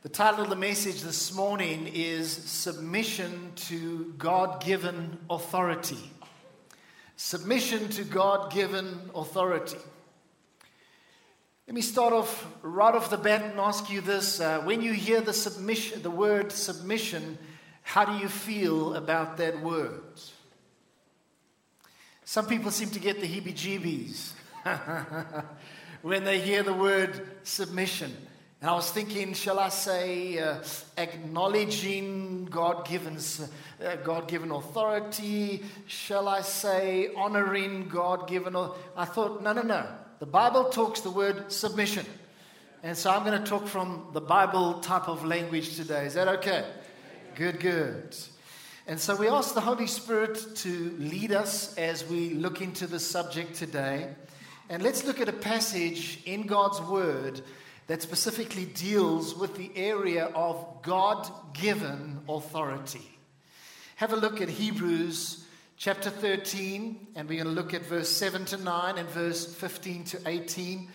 The 0.00 0.08
title 0.08 0.44
of 0.44 0.48
the 0.48 0.54
message 0.54 1.02
this 1.02 1.34
morning 1.34 1.90
is 1.92 2.30
Submission 2.30 3.50
to 3.56 4.14
God 4.16 4.62
Given 4.62 5.18
Authority. 5.28 5.98
Submission 7.16 7.88
to 7.88 8.04
God 8.04 8.52
Given 8.52 9.10
Authority. 9.12 9.78
Let 11.66 11.74
me 11.74 11.80
start 11.80 12.12
off 12.12 12.46
right 12.62 12.94
off 12.94 13.10
the 13.10 13.16
bat 13.16 13.42
and 13.42 13.58
ask 13.58 13.90
you 13.90 14.00
this. 14.00 14.38
Uh, 14.38 14.60
when 14.60 14.82
you 14.82 14.92
hear 14.92 15.20
the, 15.20 15.32
submission, 15.32 16.00
the 16.02 16.12
word 16.12 16.52
submission, 16.52 17.36
how 17.82 18.04
do 18.04 18.18
you 18.18 18.28
feel 18.28 18.94
about 18.94 19.36
that 19.38 19.60
word? 19.60 20.00
Some 22.24 22.46
people 22.46 22.70
seem 22.70 22.90
to 22.90 23.00
get 23.00 23.20
the 23.20 23.26
heebie 23.26 23.52
jeebies 23.52 24.30
when 26.02 26.22
they 26.22 26.38
hear 26.38 26.62
the 26.62 26.72
word 26.72 27.28
submission. 27.42 28.16
And 28.60 28.68
I 28.68 28.74
was 28.74 28.90
thinking, 28.90 29.34
shall 29.34 29.60
I 29.60 29.68
say, 29.68 30.38
uh, 30.40 30.64
acknowledging 30.96 32.46
God 32.46 32.88
given, 32.88 33.16
uh, 33.16 33.96
God 34.02 34.26
given 34.26 34.50
authority? 34.50 35.62
Shall 35.86 36.26
I 36.26 36.40
say, 36.40 37.10
honoring 37.14 37.88
God 37.88 38.26
given? 38.26 38.56
I 38.56 39.04
thought, 39.04 39.44
no, 39.44 39.52
no, 39.52 39.62
no. 39.62 39.86
The 40.18 40.26
Bible 40.26 40.70
talks 40.70 41.02
the 41.02 41.10
word 41.10 41.52
submission. 41.52 42.04
And 42.82 42.96
so 42.96 43.12
I'm 43.12 43.24
going 43.24 43.40
to 43.40 43.48
talk 43.48 43.68
from 43.68 44.08
the 44.12 44.20
Bible 44.20 44.80
type 44.80 45.08
of 45.08 45.24
language 45.24 45.76
today. 45.76 46.06
Is 46.06 46.14
that 46.14 46.26
okay? 46.26 46.64
Good, 47.36 47.60
good. 47.60 48.16
And 48.88 48.98
so 48.98 49.14
we 49.14 49.28
ask 49.28 49.54
the 49.54 49.60
Holy 49.60 49.86
Spirit 49.86 50.56
to 50.56 50.96
lead 50.98 51.30
us 51.30 51.76
as 51.76 52.04
we 52.04 52.30
look 52.30 52.60
into 52.60 52.88
the 52.88 52.98
subject 52.98 53.54
today. 53.54 54.08
And 54.68 54.82
let's 54.82 55.04
look 55.04 55.20
at 55.20 55.28
a 55.28 55.32
passage 55.32 56.22
in 56.24 56.46
God's 56.48 56.80
Word 56.80 57.42
that 57.88 58.02
specifically 58.02 58.66
deals 58.66 59.34
with 59.34 59.56
the 59.56 59.72
area 59.74 60.26
of 60.26 60.64
God 60.82 61.28
given 61.54 62.20
authority. 62.28 63.18
Have 63.96 64.12
a 64.12 64.16
look 64.16 64.40
at 64.40 64.48
Hebrews 64.48 65.44
chapter 65.78 66.10
13, 66.10 67.08
and 67.16 67.28
we're 67.28 67.42
going 67.42 67.54
to 67.54 67.60
look 67.60 67.72
at 67.72 67.86
verse 67.86 68.10
7 68.10 68.44
to 68.44 68.58
9 68.58 68.98
and 68.98 69.08
verse 69.08 69.54
15 69.54 70.04
to 70.04 70.20
18. 70.26 70.88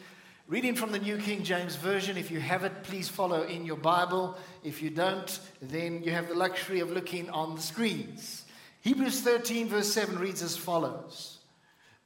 Reading 0.47 0.75
from 0.75 0.91
the 0.91 0.99
New 0.99 1.17
King 1.17 1.43
James 1.43 1.75
Version. 1.75 2.15
If 2.15 2.29
you 2.29 2.39
have 2.39 2.63
it, 2.63 2.83
please 2.83 3.09
follow 3.09 3.41
in 3.41 3.65
your 3.65 3.77
Bible. 3.77 4.37
If 4.63 4.83
you 4.83 4.91
don't, 4.91 5.39
then 5.61 6.03
you 6.03 6.11
have 6.11 6.27
the 6.27 6.35
luxury 6.35 6.79
of 6.79 6.91
looking 6.91 7.29
on 7.31 7.55
the 7.55 7.61
screens. 7.61 8.45
Hebrews 8.81 9.21
13, 9.21 9.67
verse 9.67 9.91
7 9.91 10.19
reads 10.19 10.43
as 10.43 10.55
follows 10.55 11.39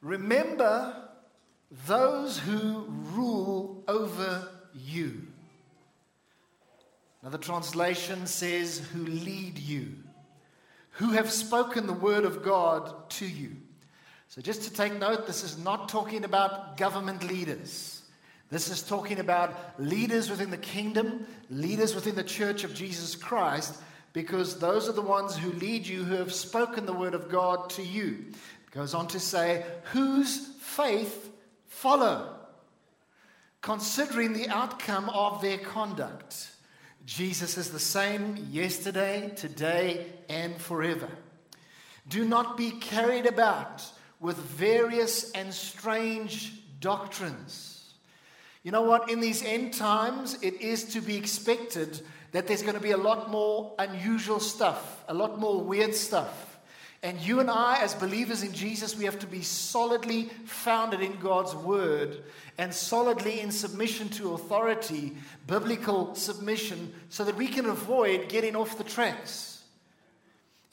Remember 0.02 1.10
those 1.86 2.40
who 2.40 2.86
rule 2.88 3.84
over 3.88 4.48
you. 4.86 5.28
Another 7.22 7.38
translation 7.38 8.28
says, 8.28 8.80
who 8.94 9.06
lead 9.06 9.58
you, 9.58 9.96
who 10.92 11.12
have 11.12 11.32
spoken 11.32 11.88
the 11.88 11.94
word 11.94 12.26
of 12.26 12.44
God 12.44 13.10
to 13.12 13.26
you. 13.26 13.58
So, 14.30 14.42
just 14.42 14.64
to 14.64 14.74
take 14.74 14.98
note, 15.00 15.26
this 15.26 15.44
is 15.44 15.58
not 15.58 15.90
talking 15.90 16.24
about 16.24 16.78
government 16.78 17.28
leaders. 17.28 18.02
This 18.50 18.70
is 18.70 18.82
talking 18.82 19.20
about 19.20 19.80
leaders 19.80 20.30
within 20.30 20.52
the 20.52 20.58
kingdom, 20.58 21.26
leaders 21.50 21.96
within 21.96 22.16
the 22.16 22.24
church 22.24 22.64
of 22.64 22.74
Jesus 22.74 23.16
Christ, 23.16 23.76
because 24.14 24.60
those 24.60 24.88
are 24.88 24.94
the 24.94 25.02
ones 25.02 25.36
who 25.36 25.52
lead 25.54 25.86
you, 25.86 26.04
who 26.04 26.16
have 26.16 26.34
spoken 26.34 26.86
the 26.86 26.94
word 26.94 27.14
of 27.14 27.30
God 27.30 27.70
to 27.72 27.84
you. 27.84 28.26
It 28.30 28.72
goes 28.72 28.94
on 28.94 29.08
to 29.08 29.20
say, 29.20 29.66
whose 29.92 30.48
faith 30.60 31.30
follow 31.68 32.37
considering 33.62 34.34
the 34.34 34.50
outcome 34.50 35.10
of 35.10 35.42
their 35.42 35.58
conduct. 35.58 36.52
Jesus 37.06 37.58
is 37.58 37.72
the 37.72 37.80
same 37.80 38.48
yesterday, 38.52 39.32
today, 39.36 40.08
and 40.30 40.60
forever. 40.60 41.10
Do 42.08 42.26
not 42.26 42.58
be 42.58 42.72
carried 42.72 43.26
about 43.26 43.84
with 44.20 44.38
various 44.38 45.32
and 45.32 45.54
strange 45.54 46.54
doctrines. 46.80 47.94
You 48.64 48.72
know 48.72 48.82
what? 48.82 49.10
In 49.10 49.20
these 49.20 49.44
end 49.44 49.74
times, 49.74 50.38
it 50.42 50.62
is 50.62 50.86
to 50.94 51.02
be 51.02 51.16
expected 51.16 52.02
that 52.32 52.48
there's 52.48 52.62
going 52.62 52.76
to 52.76 52.82
be 52.82 52.92
a 52.92 52.98
lot 52.98 53.30
more 53.30 53.74
unusual 53.80 54.40
stuff, 54.40 55.04
a 55.08 55.14
lot 55.14 55.40
more 55.40 55.62
weird 55.62 55.96
stuff. 55.96 56.47
And 57.04 57.20
you 57.20 57.40
and 57.40 57.50
I, 57.50 57.80
as 57.82 57.94
believers 57.94 58.42
in 58.42 58.54
Jesus, 58.54 58.98
we 58.98 59.06
have 59.06 59.20
to 59.20 59.28
be 59.28 59.44
solidly 59.44 60.24
founded 60.46 61.02
in 61.02 61.20
God's 61.20 61.54
word 61.54 62.24
and 62.58 62.74
solidly 62.74 63.40
in 63.40 63.52
submission 63.52 64.10
to 64.10 64.34
authority, 64.34 65.16
biblical 65.46 66.16
submission, 66.16 66.94
so 67.10 67.24
that 67.24 67.36
we 67.36 67.48
can 67.48 67.68
avoid 67.68 68.30
getting 68.30 68.56
off 68.56 68.80
the 68.80 68.84
tracks. 68.84 69.64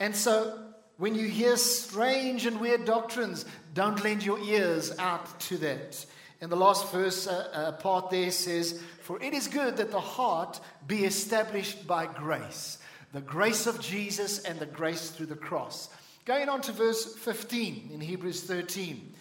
And 0.01 0.17
so, 0.17 0.59
when 0.97 1.15
you 1.15 1.27
hear 1.27 1.57
strange 1.57 2.47
and 2.47 2.59
weird 2.61 2.85
doctrines, 2.85 3.45
don't 3.75 4.03
lend 4.03 4.25
your 4.25 4.39
ears 4.39 4.97
out 4.99 5.41
to 5.41 5.59
that. 5.59 6.07
And 6.41 6.51
the 6.51 6.57
last 6.57 6.91
verse 6.91 7.27
uh, 7.27 7.49
uh, 7.53 7.73
part 7.73 8.11
there 8.11 8.31
says, 8.31 8.83
For 9.01 9.23
it 9.23 9.35
is 9.35 9.49
good 9.49 9.77
that 9.77 9.91
the 9.91 10.01
heart 10.01 10.61
be 10.87 11.05
established 11.05 11.87
by 11.87 12.07
grace, 12.07 12.79
the 13.13 13.21
grace 13.21 13.67
of 13.67 13.81
Jesus 13.81 14.41
and 14.41 14.59
the 14.59 14.67
grace 14.67 15.11
through 15.11 15.27
the 15.27 15.37
cross. 15.37 15.89
Going 16.25 16.49
on 16.49 16.63
to 16.63 16.73
verse 16.73 17.15
15 17.17 17.91
in 17.93 18.01
Hebrews 18.01 18.45
13, 18.45 19.13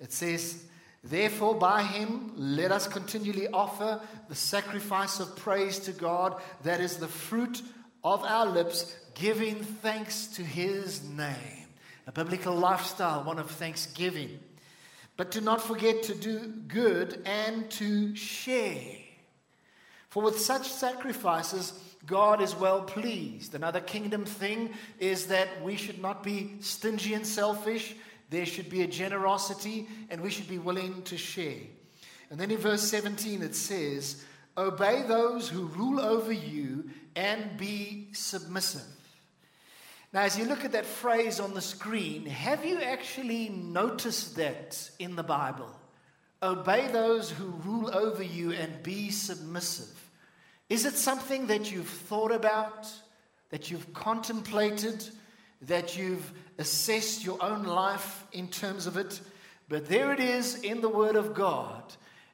it 0.00 0.12
says, 0.12 0.64
Therefore, 1.04 1.54
by 1.54 1.84
him, 1.84 2.32
let 2.36 2.72
us 2.72 2.88
continually 2.88 3.46
offer 3.48 4.00
the 4.28 4.34
sacrifice 4.34 5.20
of 5.20 5.36
praise 5.36 5.78
to 5.80 5.92
God, 5.92 6.40
that 6.64 6.80
is 6.80 6.96
the 6.96 7.06
fruit 7.06 7.62
of 8.02 8.24
our 8.24 8.46
lips, 8.46 8.96
giving 9.14 9.56
thanks 9.56 10.26
to 10.28 10.42
his 10.42 11.08
name. 11.08 11.66
A 12.08 12.12
biblical 12.12 12.54
lifestyle, 12.54 13.22
one 13.22 13.38
of 13.38 13.50
thanksgiving. 13.50 14.40
But 15.16 15.30
do 15.30 15.40
not 15.40 15.62
forget 15.62 16.02
to 16.04 16.14
do 16.14 16.38
good 16.66 17.22
and 17.24 17.70
to 17.72 18.16
share. 18.16 19.07
For 20.08 20.22
with 20.22 20.40
such 20.40 20.70
sacrifices, 20.70 21.72
God 22.06 22.40
is 22.40 22.56
well 22.56 22.82
pleased. 22.82 23.54
Another 23.54 23.80
kingdom 23.80 24.24
thing 24.24 24.70
is 24.98 25.26
that 25.26 25.62
we 25.62 25.76
should 25.76 26.00
not 26.00 26.22
be 26.22 26.54
stingy 26.60 27.14
and 27.14 27.26
selfish. 27.26 27.94
There 28.30 28.46
should 28.46 28.70
be 28.70 28.82
a 28.82 28.86
generosity, 28.86 29.86
and 30.10 30.20
we 30.20 30.30
should 30.30 30.48
be 30.48 30.58
willing 30.58 31.02
to 31.02 31.18
share. 31.18 31.60
And 32.30 32.38
then 32.38 32.50
in 32.50 32.58
verse 32.58 32.82
17 32.82 33.42
it 33.42 33.54
says, 33.54 34.24
Obey 34.56 35.02
those 35.06 35.48
who 35.48 35.66
rule 35.66 36.00
over 36.00 36.32
you 36.32 36.90
and 37.14 37.56
be 37.56 38.08
submissive. 38.12 38.82
Now, 40.12 40.22
as 40.22 40.38
you 40.38 40.46
look 40.46 40.64
at 40.64 40.72
that 40.72 40.86
phrase 40.86 41.38
on 41.38 41.52
the 41.52 41.60
screen, 41.60 42.24
have 42.26 42.64
you 42.64 42.80
actually 42.80 43.50
noticed 43.50 44.36
that 44.36 44.90
in 44.98 45.16
the 45.16 45.22
Bible? 45.22 45.70
Obey 46.42 46.88
those 46.88 47.30
who 47.30 47.46
rule 47.64 47.90
over 47.94 48.22
you 48.22 48.52
and 48.52 48.82
be 48.82 49.10
submissive. 49.10 50.10
Is 50.68 50.84
it 50.84 50.94
something 50.94 51.46
that 51.48 51.72
you've 51.72 51.88
thought 51.88 52.30
about, 52.30 52.86
that 53.50 53.70
you've 53.70 53.92
contemplated, 53.92 55.04
that 55.62 55.96
you've 55.96 56.32
assessed 56.58 57.24
your 57.24 57.42
own 57.42 57.64
life 57.64 58.24
in 58.32 58.48
terms 58.48 58.86
of 58.86 58.96
it? 58.96 59.20
But 59.68 59.88
there 59.88 60.12
it 60.12 60.20
is 60.20 60.62
in 60.62 60.80
the 60.80 60.88
Word 60.88 61.16
of 61.16 61.34
God. 61.34 61.82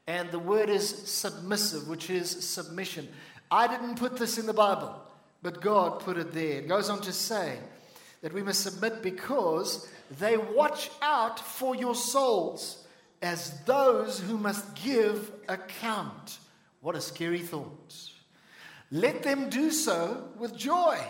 And 0.07 0.31
the 0.31 0.39
word 0.39 0.69
is 0.69 0.87
submissive, 0.87 1.89
which 1.89 2.11
is 2.11 2.29
submission. 2.31 3.09
I 3.51 3.67
didn't 3.67 3.99
put 3.99 4.19
this 4.19 4.37
in 4.37 4.47
the 4.47 4.53
Bible, 4.53 4.95
but 5.43 5.61
God 5.61 6.01
put 6.01 6.19
it 6.19 6.33
there. 6.33 6.59
It 6.59 6.69
goes 6.69 6.91
on 6.91 7.01
to 7.03 7.13
say 7.13 7.59
that 8.21 8.33
we 8.33 8.43
must 8.43 8.61
submit 8.61 9.03
because 9.03 9.89
they 10.19 10.37
watch 10.37 10.91
out 11.01 11.41
for 11.41 11.75
your 11.75 11.95
souls 11.95 12.84
as 13.25 13.59
those 13.65 14.21
who 14.21 14.37
must 14.37 14.75
give 14.75 15.33
account. 15.49 16.39
What 16.83 16.95
a 16.95 17.01
scary 17.01 17.41
thought. 17.41 17.95
Let 18.91 19.23
them 19.23 19.49
do 19.49 19.71
so 19.71 20.29
with 20.39 20.55
joy 20.55 21.01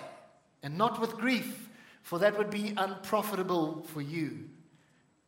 and 0.62 0.79
not 0.79 1.00
with 1.00 1.17
grief, 1.17 1.69
for 2.03 2.21
that 2.21 2.39
would 2.39 2.50
be 2.50 2.73
unprofitable 2.77 3.85
for 3.93 4.00
you. 4.00 4.49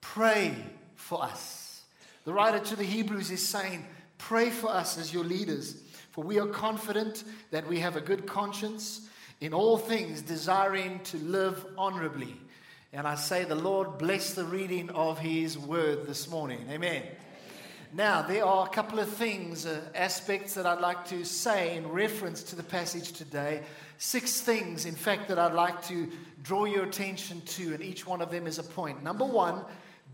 Pray 0.01 0.55
for 0.95 1.23
us. 1.23 1.83
The 2.25 2.33
writer 2.33 2.61
to 2.61 2.77
the 2.77 2.85
Hebrews 2.85 3.33
is 3.33 3.47
saying, 3.47 3.85
Pray 4.19 4.51
for 4.51 4.71
us 4.71 4.97
as 4.97 5.13
your 5.13 5.25
leaders, 5.25 5.83
for 6.13 6.23
we 6.23 6.39
are 6.39 6.47
confident 6.47 7.25
that 7.51 7.67
we 7.67 7.81
have 7.81 7.97
a 7.97 8.01
good 8.01 8.27
conscience 8.27 9.09
in 9.41 9.53
all 9.53 9.77
things, 9.77 10.23
desiring 10.23 11.01
to 11.01 11.19
live 11.19 11.67
honorably. 11.77 12.37
And 12.93 13.07
I 13.07 13.17
say, 13.17 13.45
the 13.45 13.55
Lord 13.55 13.99
bless 13.99 14.35
the 14.35 14.45
reading 14.45 14.91
of 14.91 15.19
his 15.19 15.59
word 15.59 16.07
this 16.07 16.31
morning. 16.31 16.61
Amen. 16.71 17.03
Now, 17.93 18.23
there 18.23 18.45
are 18.45 18.67
a 18.67 18.71
couple 18.71 18.99
of 18.99 19.09
things, 19.09 19.67
uh, 19.67 19.81
aspects 19.95 20.55
that 20.55 20.67
I'd 20.67 20.81
like 20.81 21.07
to 21.09 21.25
say 21.25 21.77
in 21.77 21.89
reference 21.89 22.43
to 22.45 22.57
the 22.57 22.63
passage 22.63 23.13
today. 23.13 23.63
Six 23.99 24.41
things, 24.41 24.87
in 24.87 24.95
fact, 24.95 25.29
that 25.29 25.39
I'd 25.39 25.53
like 25.55 25.83
to 25.87 26.11
draw 26.43 26.65
your 26.65 26.85
attention 26.85 27.41
to, 27.43 27.75
and 27.75 27.83
each 27.83 28.07
one 28.07 28.23
of 28.23 28.31
them 28.31 28.47
is 28.47 28.59
a 28.59 28.63
point. 28.63 29.03
Number 29.03 29.25
one, 29.25 29.65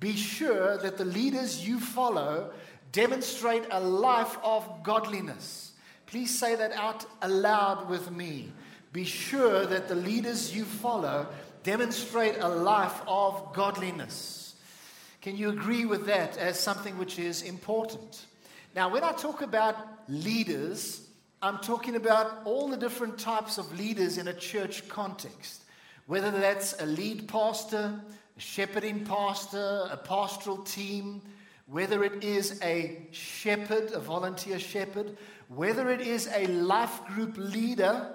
be 0.00 0.16
sure 0.16 0.78
that 0.78 0.96
the 0.96 1.04
leaders 1.04 1.66
you 1.66 1.78
follow 1.78 2.52
demonstrate 2.92 3.64
a 3.70 3.80
life 3.80 4.38
of 4.42 4.82
godliness. 4.82 5.72
Please 6.06 6.36
say 6.36 6.54
that 6.54 6.72
out 6.72 7.04
aloud 7.20 7.88
with 7.88 8.10
me. 8.10 8.52
Be 8.92 9.04
sure 9.04 9.66
that 9.66 9.88
the 9.88 9.94
leaders 9.94 10.54
you 10.54 10.64
follow 10.64 11.26
demonstrate 11.62 12.36
a 12.38 12.48
life 12.48 13.00
of 13.06 13.52
godliness. 13.54 14.54
Can 15.20 15.36
you 15.36 15.50
agree 15.50 15.84
with 15.84 16.06
that 16.06 16.36
as 16.36 16.58
something 16.58 16.98
which 16.98 17.18
is 17.18 17.42
important? 17.42 18.26
Now, 18.74 18.88
when 18.88 19.04
I 19.04 19.12
talk 19.12 19.42
about 19.42 19.76
leaders, 20.08 21.06
I'm 21.40 21.58
talking 21.58 21.96
about 21.96 22.40
all 22.44 22.68
the 22.68 22.76
different 22.76 23.18
types 23.18 23.58
of 23.58 23.78
leaders 23.78 24.18
in 24.18 24.28
a 24.28 24.34
church 24.34 24.88
context, 24.88 25.62
whether 26.06 26.30
that's 26.30 26.80
a 26.80 26.86
lead 26.86 27.28
pastor, 27.28 28.00
a 28.36 28.40
shepherding 28.40 29.04
pastor, 29.04 29.88
a 29.90 29.96
pastoral 29.96 30.58
team, 30.58 31.22
whether 31.66 32.02
it 32.02 32.24
is 32.24 32.60
a 32.62 33.06
shepherd, 33.12 33.92
a 33.92 34.00
volunteer 34.00 34.58
shepherd, 34.58 35.16
whether 35.48 35.90
it 35.90 36.00
is 36.00 36.28
a 36.34 36.46
life 36.46 37.04
group 37.06 37.36
leader, 37.36 38.14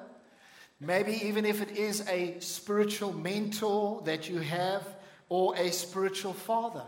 maybe 0.79 1.13
even 1.27 1.45
if 1.45 1.61
it 1.61 1.71
is 1.71 2.07
a 2.07 2.39
spiritual 2.39 3.13
mentor 3.13 4.01
that 4.05 4.29
you 4.29 4.39
have, 4.39 4.87
or 5.29 5.55
a 5.57 5.71
spiritual 5.71 6.33
father. 6.33 6.83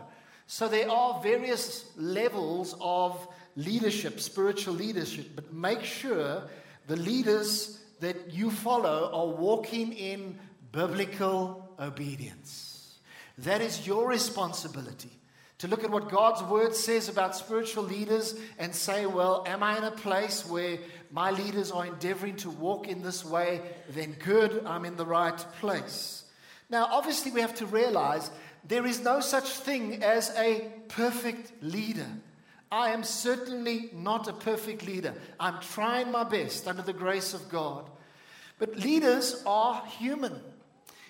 So 0.46 0.66
there 0.66 0.90
are 0.90 1.22
various 1.22 1.84
levels 1.96 2.74
of 2.80 3.28
leadership, 3.56 4.18
spiritual 4.20 4.74
leadership, 4.74 5.30
but 5.34 5.52
make 5.52 5.82
sure 5.82 6.44
the 6.86 6.96
leaders 6.96 7.78
that 8.00 8.32
you 8.32 8.50
follow 8.50 9.10
are 9.12 9.36
walking 9.36 9.92
in 9.92 10.38
biblical 10.72 11.68
obedience. 11.78 12.98
That 13.38 13.60
is 13.60 13.86
your 13.86 14.08
responsibility 14.08 15.10
to 15.58 15.68
look 15.68 15.84
at 15.84 15.90
what 15.90 16.08
God's 16.08 16.42
word 16.42 16.74
says 16.74 17.08
about 17.08 17.36
spiritual 17.36 17.84
leaders 17.84 18.34
and 18.58 18.74
say, 18.74 19.04
well, 19.04 19.44
am 19.46 19.62
I 19.62 19.76
in 19.76 19.84
a 19.84 19.90
place 19.90 20.48
where 20.48 20.78
my 21.10 21.30
leaders 21.30 21.70
are 21.70 21.86
endeavoring 21.86 22.36
to 22.36 22.50
walk 22.50 22.88
in 22.88 23.02
this 23.02 23.24
way? 23.24 23.60
Then 23.90 24.12
good, 24.12 24.64
I'm 24.64 24.84
in 24.84 24.96
the 24.96 25.06
right 25.06 25.38
place. 25.60 26.24
Now, 26.68 26.88
obviously, 26.90 27.32
we 27.32 27.40
have 27.40 27.56
to 27.56 27.66
realize 27.66 28.30
there 28.64 28.86
is 28.86 29.02
no 29.02 29.20
such 29.20 29.48
thing 29.48 30.02
as 30.02 30.30
a 30.36 30.70
perfect 30.88 31.62
leader. 31.62 32.06
I 32.70 32.90
am 32.90 33.02
certainly 33.02 33.90
not 33.92 34.28
a 34.28 34.32
perfect 34.32 34.86
leader. 34.86 35.14
I'm 35.40 35.60
trying 35.60 36.12
my 36.12 36.22
best 36.22 36.68
under 36.68 36.82
the 36.82 36.92
grace 36.92 37.34
of 37.34 37.48
God. 37.48 37.90
But 38.58 38.76
leaders 38.76 39.42
are 39.46 39.82
human. 39.98 40.40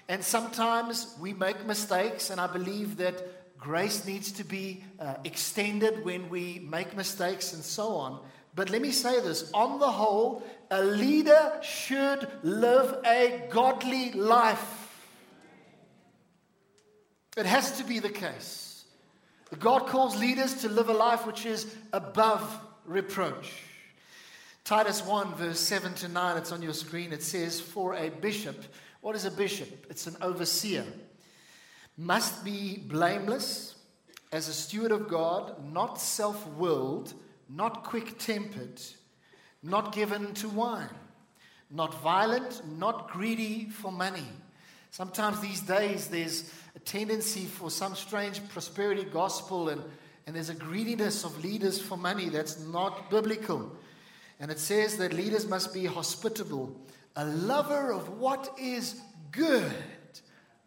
And 0.09 0.25
sometimes 0.25 1.15
we 1.21 1.35
make 1.35 1.67
mistakes, 1.67 2.31
and 2.31 2.41
I 2.41 2.47
believe 2.47 2.97
that 2.97 3.59
grace 3.59 4.07
needs 4.07 4.33
to 4.33 4.45
be 4.45 4.83
uh, 4.99 5.17
extended 5.25 6.05
when 6.05 6.31
we 6.31 6.67
make 6.69 6.97
mistakes 6.97 7.53
and 7.53 7.63
so 7.63 7.89
on. 7.97 8.21
But 8.55 8.71
let 8.71 8.83
me 8.83 8.91
say 8.91 9.21
this 9.21 9.51
on 9.53 9.79
the 9.79 9.91
whole, 9.91 10.43
a 10.71 10.83
leader 10.83 11.59
should 11.63 12.29
live 12.43 12.99
a 13.05 13.47
godly 13.51 14.13
life. 14.13 14.77
It 17.37 17.47
has 17.47 17.79
to 17.79 17.85
be 17.85 18.01
the 18.01 18.11
case. 18.11 18.85
God 19.59 19.87
calls 19.87 20.17
leaders 20.17 20.63
to 20.63 20.69
live 20.69 20.89
a 20.89 20.95
life 20.95 21.27
which 21.27 21.45
is 21.45 21.75
above 21.93 22.59
reproach. 22.85 23.53
Titus 24.65 25.05
1, 25.05 25.35
verse 25.35 25.59
7 25.59 25.95
to 25.95 26.09
9, 26.09 26.37
it's 26.37 26.53
on 26.53 26.63
your 26.63 26.73
screen. 26.73 27.13
It 27.13 27.23
says, 27.23 27.61
For 27.61 27.95
a 27.95 28.11
bishop, 28.11 28.63
what 29.01 29.17
is 29.17 29.25
a 29.25 29.31
bishop? 29.31 29.87
It's 29.91 30.07
an 30.07 30.17
overseer, 30.21 30.85
must 31.97 32.45
be 32.45 32.77
blameless 32.77 33.75
as 34.33 34.49
a 34.49 34.53
steward 34.53 34.93
of 34.93 35.09
God, 35.09 35.73
not 35.73 36.01
self 36.01 36.47
willed, 36.51 37.15
not 37.53 37.85
quick 37.85 38.19
tempered, 38.19 38.81
not 39.63 39.93
given 39.95 40.33
to 40.35 40.49
wine, 40.49 40.89
not 41.71 42.01
violent, 42.03 42.63
not 42.79 43.11
greedy 43.11 43.67
for 43.67 43.91
money. 43.91 44.27
Sometimes 44.91 45.41
these 45.41 45.61
days 45.61 46.09
there's 46.09 46.53
a 46.75 46.79
tendency 46.81 47.45
for 47.45 47.71
some 47.71 47.95
strange 47.95 48.47
prosperity 48.49 49.05
gospel, 49.05 49.69
and, 49.69 49.83
and 50.27 50.37
there's 50.37 50.49
a 50.49 50.55
greediness 50.55 51.25
of 51.25 51.43
leaders 51.43 51.81
for 51.81 51.97
money 51.97 52.29
that's 52.29 52.61
not 52.67 53.11
biblical. 53.11 53.77
And 54.39 54.51
it 54.51 54.59
says 54.59 54.97
that 54.97 55.13
leaders 55.13 55.47
must 55.47 55.75
be 55.75 55.87
hospitable, 55.87 56.75
a 57.17 57.25
lover 57.25 57.93
of 57.93 58.19
what 58.19 58.55
is 58.59 59.01
good, 59.33 59.73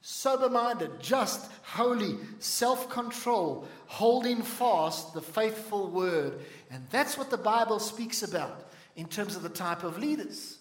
sober 0.05 0.49
minded, 0.49 0.99
just, 0.99 1.49
holy, 1.63 2.17
self 2.37 2.89
control, 2.89 3.65
holding 3.87 4.41
fast 4.43 5.13
the 5.13 5.21
faithful 5.21 5.89
word. 5.89 6.41
And 6.69 6.85
that's 6.91 7.17
what 7.17 7.29
the 7.29 7.37
Bible 7.37 7.79
speaks 7.79 8.21
about 8.21 8.69
in 8.97 9.07
terms 9.07 9.35
of 9.35 9.43
the 9.43 9.49
type 9.49 9.83
of 9.83 9.97
leaders. 9.97 10.59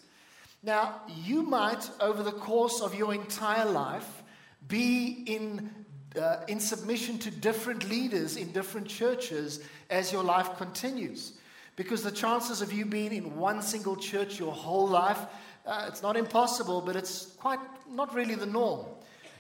Now, 0.62 1.00
you 1.24 1.42
might, 1.42 1.90
over 2.00 2.22
the 2.22 2.30
course 2.30 2.80
of 2.80 2.94
your 2.94 3.12
entire 3.12 3.68
life, 3.68 4.22
be 4.68 5.24
in, 5.26 5.70
uh, 6.16 6.44
in 6.46 6.60
submission 6.60 7.18
to 7.18 7.30
different 7.32 7.90
leaders 7.90 8.36
in 8.36 8.52
different 8.52 8.86
churches 8.86 9.60
as 9.90 10.12
your 10.12 10.22
life 10.22 10.56
continues. 10.56 11.32
Because 11.74 12.04
the 12.04 12.12
chances 12.12 12.62
of 12.62 12.72
you 12.72 12.84
being 12.84 13.12
in 13.12 13.36
one 13.36 13.60
single 13.60 13.96
church 13.96 14.38
your 14.38 14.52
whole 14.52 14.86
life, 14.86 15.18
uh, 15.66 15.86
it's 15.88 16.02
not 16.02 16.16
impossible, 16.16 16.80
but 16.80 16.94
it's 16.94 17.26
quite 17.38 17.58
not 17.90 18.14
really 18.14 18.36
the 18.36 18.46
norm. 18.46 18.86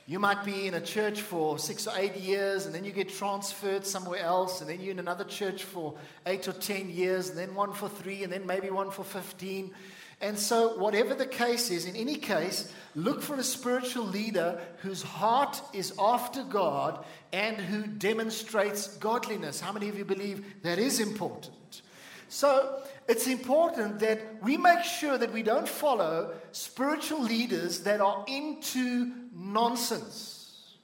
You 0.06 0.18
might 0.18 0.44
be 0.44 0.66
in 0.66 0.74
a 0.74 0.80
church 0.80 1.20
for 1.20 1.60
six 1.60 1.86
or 1.86 1.92
eight 1.96 2.16
years, 2.16 2.66
and 2.66 2.74
then 2.74 2.84
you 2.84 2.90
get 2.90 3.08
transferred 3.08 3.86
somewhere 3.86 4.20
else, 4.20 4.60
and 4.60 4.68
then 4.68 4.80
you're 4.80 4.90
in 4.90 4.98
another 4.98 5.24
church 5.24 5.62
for 5.62 5.94
eight 6.26 6.48
or 6.48 6.52
ten 6.52 6.90
years, 6.90 7.28
and 7.30 7.38
then 7.38 7.54
one 7.54 7.72
for 7.72 7.88
three, 7.88 8.24
and 8.24 8.32
then 8.32 8.44
maybe 8.44 8.68
one 8.68 8.90
for 8.90 9.04
15. 9.04 9.72
And 10.20 10.38
so, 10.38 10.76
whatever 10.76 11.14
the 11.14 11.26
case 11.26 11.70
is, 11.70 11.84
in 11.84 11.94
any 11.94 12.16
case, 12.16 12.72
look 12.96 13.22
for 13.22 13.34
a 13.36 13.44
spiritual 13.44 14.04
leader 14.04 14.60
whose 14.78 15.02
heart 15.02 15.60
is 15.72 15.92
after 15.98 16.42
God 16.44 17.04
and 17.32 17.56
who 17.56 17.86
demonstrates 17.86 18.88
godliness. 18.98 19.60
How 19.60 19.72
many 19.72 19.88
of 19.88 19.96
you 19.96 20.04
believe 20.04 20.44
that 20.62 20.78
is 20.78 20.98
important? 21.00 21.82
So, 22.28 22.82
it's 23.08 23.26
important 23.26 23.98
that 23.98 24.42
we 24.42 24.56
make 24.56 24.84
sure 24.84 25.18
that 25.18 25.32
we 25.32 25.42
don't 25.42 25.68
follow 25.68 26.32
spiritual 26.52 27.22
leaders 27.22 27.80
that 27.80 28.00
are 28.00 28.24
into 28.26 29.12
nonsense. 29.34 30.76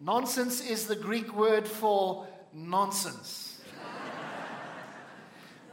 Nonsense 0.00 0.60
is 0.60 0.86
the 0.86 0.96
Greek 0.96 1.34
word 1.34 1.66
for 1.66 2.26
nonsense 2.52 3.54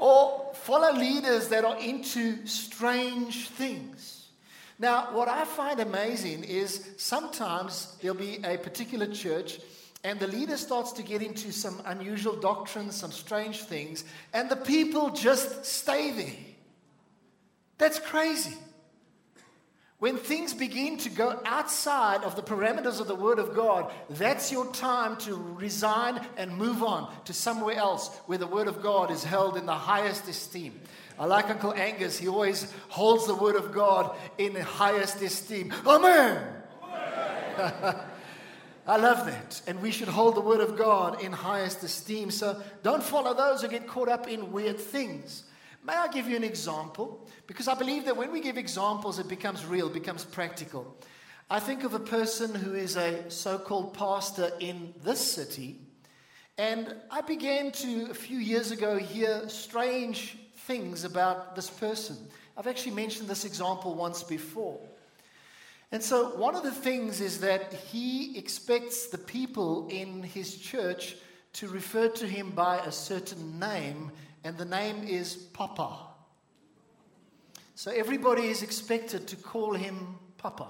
or 0.01 0.51
follow 0.55 0.91
leaders 0.93 1.49
that 1.49 1.63
are 1.63 1.79
into 1.79 2.45
strange 2.47 3.49
things. 3.49 4.29
Now, 4.79 5.13
what 5.13 5.27
I 5.27 5.45
find 5.45 5.79
amazing 5.79 6.43
is 6.43 6.89
sometimes 6.97 7.95
there'll 8.01 8.17
be 8.17 8.39
a 8.43 8.57
particular 8.57 9.05
church 9.05 9.59
and 10.03 10.19
the 10.19 10.25
leader 10.25 10.57
starts 10.57 10.91
to 10.93 11.03
get 11.03 11.21
into 11.21 11.51
some 11.51 11.79
unusual 11.85 12.35
doctrines, 12.35 12.95
some 12.95 13.11
strange 13.11 13.61
things, 13.61 14.03
and 14.33 14.49
the 14.49 14.55
people 14.55 15.11
just 15.11 15.63
stay 15.65 16.09
there. 16.09 16.33
That's 17.77 17.99
crazy. 17.99 18.57
When 20.01 20.17
things 20.17 20.55
begin 20.55 20.97
to 20.97 21.11
go 21.11 21.39
outside 21.45 22.23
of 22.23 22.35
the 22.35 22.41
parameters 22.41 22.99
of 22.99 23.07
the 23.07 23.13
Word 23.13 23.37
of 23.37 23.53
God, 23.53 23.93
that's 24.09 24.51
your 24.51 24.65
time 24.73 25.15
to 25.17 25.35
resign 25.35 26.19
and 26.37 26.57
move 26.57 26.81
on 26.81 27.13
to 27.25 27.33
somewhere 27.33 27.75
else 27.75 28.09
where 28.25 28.39
the 28.39 28.47
Word 28.47 28.67
of 28.67 28.81
God 28.81 29.11
is 29.11 29.23
held 29.23 29.57
in 29.57 29.67
the 29.67 29.75
highest 29.75 30.27
esteem. 30.27 30.81
I 31.19 31.25
like 31.25 31.51
Uncle 31.51 31.75
Angus, 31.75 32.17
he 32.17 32.27
always 32.27 32.73
holds 32.89 33.27
the 33.27 33.35
Word 33.35 33.55
of 33.55 33.73
God 33.73 34.17
in 34.39 34.53
the 34.53 34.63
highest 34.63 35.21
esteem. 35.21 35.71
Amen! 35.85 36.47
I 38.87 38.97
love 38.97 39.27
that. 39.27 39.61
And 39.67 39.83
we 39.83 39.91
should 39.91 40.07
hold 40.07 40.33
the 40.33 40.41
Word 40.41 40.61
of 40.61 40.79
God 40.79 41.21
in 41.21 41.31
highest 41.31 41.83
esteem. 41.83 42.31
So 42.31 42.59
don't 42.81 43.03
follow 43.03 43.35
those 43.35 43.61
who 43.61 43.67
get 43.67 43.85
caught 43.85 44.09
up 44.09 44.27
in 44.27 44.51
weird 44.51 44.79
things. 44.79 45.43
May 45.83 45.93
I 45.93 46.07
give 46.09 46.27
you 46.27 46.35
an 46.35 46.43
example? 46.43 47.27
Because 47.47 47.67
I 47.67 47.73
believe 47.73 48.05
that 48.05 48.15
when 48.15 48.31
we 48.31 48.39
give 48.39 48.57
examples, 48.57 49.17
it 49.17 49.27
becomes 49.27 49.65
real, 49.65 49.89
becomes 49.89 50.23
practical. 50.23 50.95
I 51.49 51.59
think 51.59 51.83
of 51.83 51.93
a 51.93 51.99
person 51.99 52.53
who 52.53 52.75
is 52.75 52.95
a 52.95 53.29
so 53.31 53.57
called 53.57 53.95
pastor 53.95 54.51
in 54.59 54.93
this 55.03 55.19
city, 55.19 55.79
and 56.57 56.95
I 57.09 57.21
began 57.21 57.71
to, 57.71 58.07
a 58.11 58.13
few 58.13 58.37
years 58.37 58.69
ago, 58.69 58.97
hear 58.97 59.49
strange 59.49 60.37
things 60.55 61.03
about 61.03 61.55
this 61.55 61.69
person. 61.69 62.15
I've 62.55 62.67
actually 62.67 62.93
mentioned 62.93 63.27
this 63.27 63.45
example 63.45 63.95
once 63.95 64.21
before. 64.21 64.79
And 65.91 66.03
so, 66.03 66.35
one 66.37 66.55
of 66.55 66.63
the 66.63 66.71
things 66.71 67.19
is 67.19 67.39
that 67.39 67.73
he 67.73 68.37
expects 68.37 69.07
the 69.07 69.17
people 69.17 69.87
in 69.89 70.21
his 70.21 70.55
church 70.57 71.15
to 71.53 71.67
refer 71.67 72.07
to 72.09 72.27
him 72.27 72.51
by 72.51 72.77
a 72.77 72.91
certain 72.91 73.59
name 73.59 74.11
and 74.43 74.57
the 74.57 74.65
name 74.65 75.03
is 75.03 75.35
Papa. 75.35 75.97
So 77.75 77.91
everybody 77.91 78.47
is 78.47 78.63
expected 78.63 79.27
to 79.27 79.35
call 79.35 79.73
him 79.73 80.15
Papa. 80.37 80.67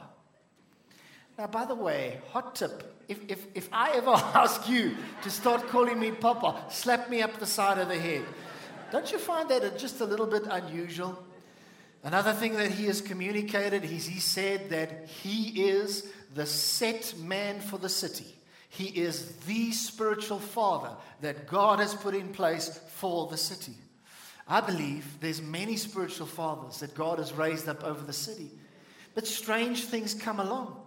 Now, 1.37 1.47
by 1.47 1.65
the 1.65 1.75
way, 1.75 2.19
hot 2.31 2.55
tip 2.55 2.91
if, 3.11 3.19
if, 3.27 3.47
if 3.53 3.69
I 3.73 3.91
ever 3.91 4.11
ask 4.35 4.69
you 4.69 4.95
to 5.23 5.29
start 5.29 5.67
calling 5.67 5.99
me 5.99 6.11
Papa, 6.11 6.63
slap 6.69 7.09
me 7.09 7.21
up 7.21 7.37
the 7.39 7.45
side 7.45 7.77
of 7.77 7.89
the 7.89 7.99
head. 7.99 8.23
Don't 8.91 9.11
you 9.11 9.19
find 9.19 9.49
that 9.49 9.77
just 9.77 9.99
a 9.99 10.05
little 10.05 10.27
bit 10.27 10.43
unusual? 10.49 11.21
Another 12.03 12.31
thing 12.33 12.53
that 12.53 12.71
he 12.71 12.85
has 12.85 13.01
communicated 13.01 13.83
is 13.83 14.05
he 14.05 14.19
said 14.19 14.69
that 14.69 15.07
he 15.07 15.69
is 15.69 16.07
the 16.33 16.45
set 16.45 17.13
man 17.19 17.59
for 17.59 17.77
the 17.77 17.89
city. 17.89 18.33
He 18.73 18.85
is 18.85 19.35
the 19.45 19.73
spiritual 19.73 20.39
father 20.39 20.91
that 21.19 21.45
God 21.45 21.79
has 21.79 21.93
put 21.93 22.15
in 22.15 22.29
place 22.29 22.79
for 22.87 23.27
the 23.27 23.35
city. 23.35 23.73
I 24.47 24.61
believe 24.61 25.19
there's 25.19 25.41
many 25.41 25.75
spiritual 25.75 26.25
fathers 26.25 26.79
that 26.79 26.95
God 26.95 27.19
has 27.19 27.33
raised 27.33 27.67
up 27.67 27.83
over 27.83 28.01
the 28.05 28.13
city. 28.13 28.49
But 29.13 29.27
strange 29.27 29.83
things 29.83 30.13
come 30.13 30.39
along. 30.39 30.77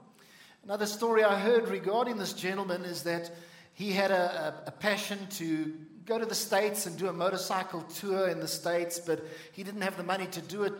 Another 0.64 0.86
story 0.86 1.24
I 1.24 1.38
heard 1.38 1.68
regarding 1.68 2.16
this 2.16 2.32
gentleman 2.32 2.84
is 2.86 3.02
that 3.02 3.30
he 3.74 3.92
had 3.92 4.10
a, 4.10 4.62
a, 4.64 4.68
a 4.68 4.70
passion 4.70 5.18
to 5.32 5.74
go 6.06 6.18
to 6.18 6.24
the 6.24 6.34
States 6.34 6.86
and 6.86 6.96
do 6.96 7.08
a 7.08 7.12
motorcycle 7.12 7.82
tour 7.82 8.28
in 8.28 8.40
the 8.40 8.48
States, 8.48 8.98
but 8.98 9.22
he 9.52 9.62
didn't 9.62 9.82
have 9.82 9.98
the 9.98 10.04
money 10.04 10.26
to 10.28 10.40
do 10.40 10.62
it. 10.62 10.72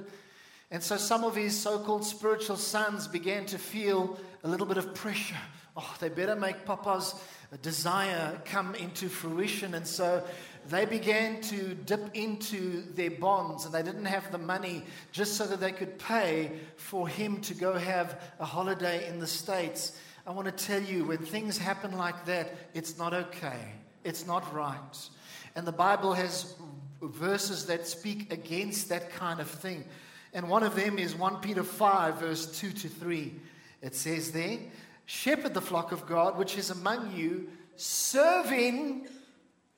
And 0.71 0.83
so 0.83 0.97
some 0.97 1.23
of 1.23 1.37
his 1.37 1.61
so 1.61 1.79
called 1.81 2.07
spiritual 2.07 2.57
sons 2.57 3.07
began 3.07 3.45
to 3.47 3.59
feel 3.59 4.19
a 4.43 4.49
little 4.49 4.67
bit 4.67 4.79
of 4.79 4.95
pressure. 4.95 5.37
Oh, 5.77 5.95
they 5.99 6.09
better 6.09 6.37
make 6.37 6.65
Papa's 6.65 7.15
desire 7.63 8.41
come 8.45 8.75
into 8.77 9.09
fruition. 9.09 9.75
And 9.75 9.87
so 9.87 10.23
they 10.69 10.85
began 10.85 11.41
to 11.43 11.75
dip 11.75 12.15
into 12.15 12.83
their 12.95 13.11
bonds 13.11 13.65
and 13.65 13.75
they 13.75 13.83
didn't 13.83 14.05
have 14.05 14.31
the 14.31 14.39
money 14.39 14.85
just 15.13 15.35
so 15.35 15.47
that 15.47 15.61
they 15.61 15.73
could 15.73 15.99
pay 15.99 16.53
for 16.77 17.09
him 17.09 17.41
to 17.43 17.55
go 17.55 17.75
have 17.75 18.21
a 18.39 18.45
holiday 18.45 19.09
in 19.09 19.19
the 19.19 19.27
States. 19.27 19.99
I 20.27 20.31
want 20.31 20.47
to 20.47 20.65
tell 20.65 20.81
you, 20.81 21.05
when 21.05 21.19
things 21.19 21.59
happen 21.59 21.99
like 21.99 22.25
that, 22.27 22.55
it's 22.73 22.97
not 22.97 23.13
okay. 23.13 23.75
It's 24.05 24.27
not 24.27 24.55
right. 24.55 25.09
And 25.55 25.67
the 25.67 25.73
Bible 25.73 26.15
has 26.15 26.55
verses 27.03 27.67
that 27.67 27.87
speak 27.87 28.33
against 28.33 28.89
that 28.89 29.11
kind 29.11 29.41
of 29.41 29.51
thing. 29.51 29.85
And 30.33 30.49
one 30.49 30.63
of 30.63 30.75
them 30.75 30.99
is 30.99 31.15
1 31.15 31.41
Peter 31.41 31.63
5, 31.63 32.21
verse 32.21 32.59
2 32.59 32.71
to 32.71 32.89
3. 32.89 33.35
It 33.83 33.95
says 33.95 34.33
there, 34.33 34.59
Shepherd 35.07 35.55
the 35.55 35.61
flock 35.61 35.93
of 35.93 36.07
God 36.07 36.39
which 36.39 36.57
is 36.57 36.71
among 36.71 37.15
you, 37.15 37.49
serving, 37.77 39.07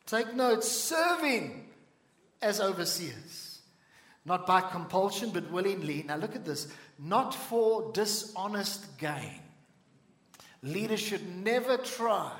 take 0.06 0.34
note, 0.34 0.64
serving 0.64 1.68
as 2.42 2.60
overseers. 2.60 3.60
Not 4.24 4.46
by 4.46 4.60
compulsion, 4.60 5.30
but 5.30 5.50
willingly. 5.52 6.04
Now 6.06 6.16
look 6.16 6.34
at 6.34 6.44
this. 6.44 6.68
Not 6.98 7.34
for 7.34 7.92
dishonest 7.92 8.98
gain. 8.98 9.40
Leaders 10.62 11.00
should 11.00 11.44
never 11.44 11.76
try 11.76 12.32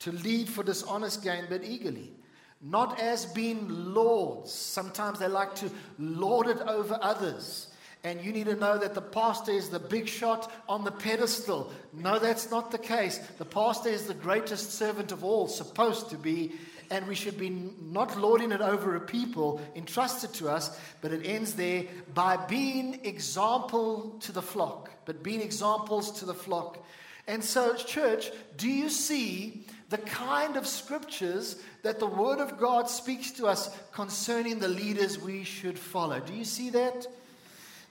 to 0.00 0.12
lead 0.12 0.48
for 0.48 0.62
dishonest 0.62 1.24
gain, 1.24 1.46
but 1.48 1.64
eagerly 1.64 2.12
not 2.60 2.98
as 3.00 3.26
being 3.26 3.94
lords. 3.94 4.52
Sometimes 4.52 5.18
they 5.18 5.28
like 5.28 5.54
to 5.56 5.70
lord 5.98 6.48
it 6.48 6.58
over 6.60 6.98
others. 7.00 7.65
And 8.06 8.24
you 8.24 8.30
need 8.30 8.46
to 8.46 8.54
know 8.54 8.78
that 8.78 8.94
the 8.94 9.02
pastor 9.02 9.50
is 9.50 9.68
the 9.68 9.80
big 9.80 10.06
shot 10.06 10.52
on 10.68 10.84
the 10.84 10.92
pedestal. 10.92 11.72
No, 11.92 12.20
that's 12.20 12.52
not 12.52 12.70
the 12.70 12.78
case. 12.78 13.18
The 13.38 13.44
pastor 13.44 13.88
is 13.88 14.06
the 14.06 14.14
greatest 14.14 14.74
servant 14.74 15.10
of 15.10 15.24
all, 15.24 15.48
supposed 15.48 16.10
to 16.10 16.16
be. 16.16 16.52
And 16.88 17.08
we 17.08 17.16
should 17.16 17.36
be 17.36 17.50
not 17.50 18.16
lording 18.16 18.52
it 18.52 18.60
over 18.60 18.94
a 18.94 19.00
people 19.00 19.60
entrusted 19.74 20.32
to 20.34 20.48
us, 20.48 20.78
but 21.00 21.10
it 21.10 21.26
ends 21.26 21.54
there 21.54 21.86
by 22.14 22.36
being 22.36 23.00
example 23.04 24.16
to 24.20 24.30
the 24.30 24.40
flock, 24.40 24.88
but 25.04 25.24
being 25.24 25.40
examples 25.40 26.12
to 26.20 26.26
the 26.26 26.32
flock. 26.32 26.78
And 27.26 27.42
so, 27.42 27.74
church, 27.74 28.30
do 28.56 28.68
you 28.68 28.88
see 28.88 29.66
the 29.88 29.98
kind 29.98 30.56
of 30.56 30.68
scriptures 30.68 31.56
that 31.82 31.98
the 31.98 32.06
Word 32.06 32.38
of 32.38 32.56
God 32.56 32.88
speaks 32.88 33.32
to 33.32 33.48
us 33.48 33.76
concerning 33.90 34.60
the 34.60 34.68
leaders 34.68 35.18
we 35.18 35.42
should 35.42 35.76
follow. 35.78 36.20
Do 36.20 36.34
you 36.34 36.44
see 36.44 36.70
that? 36.70 37.08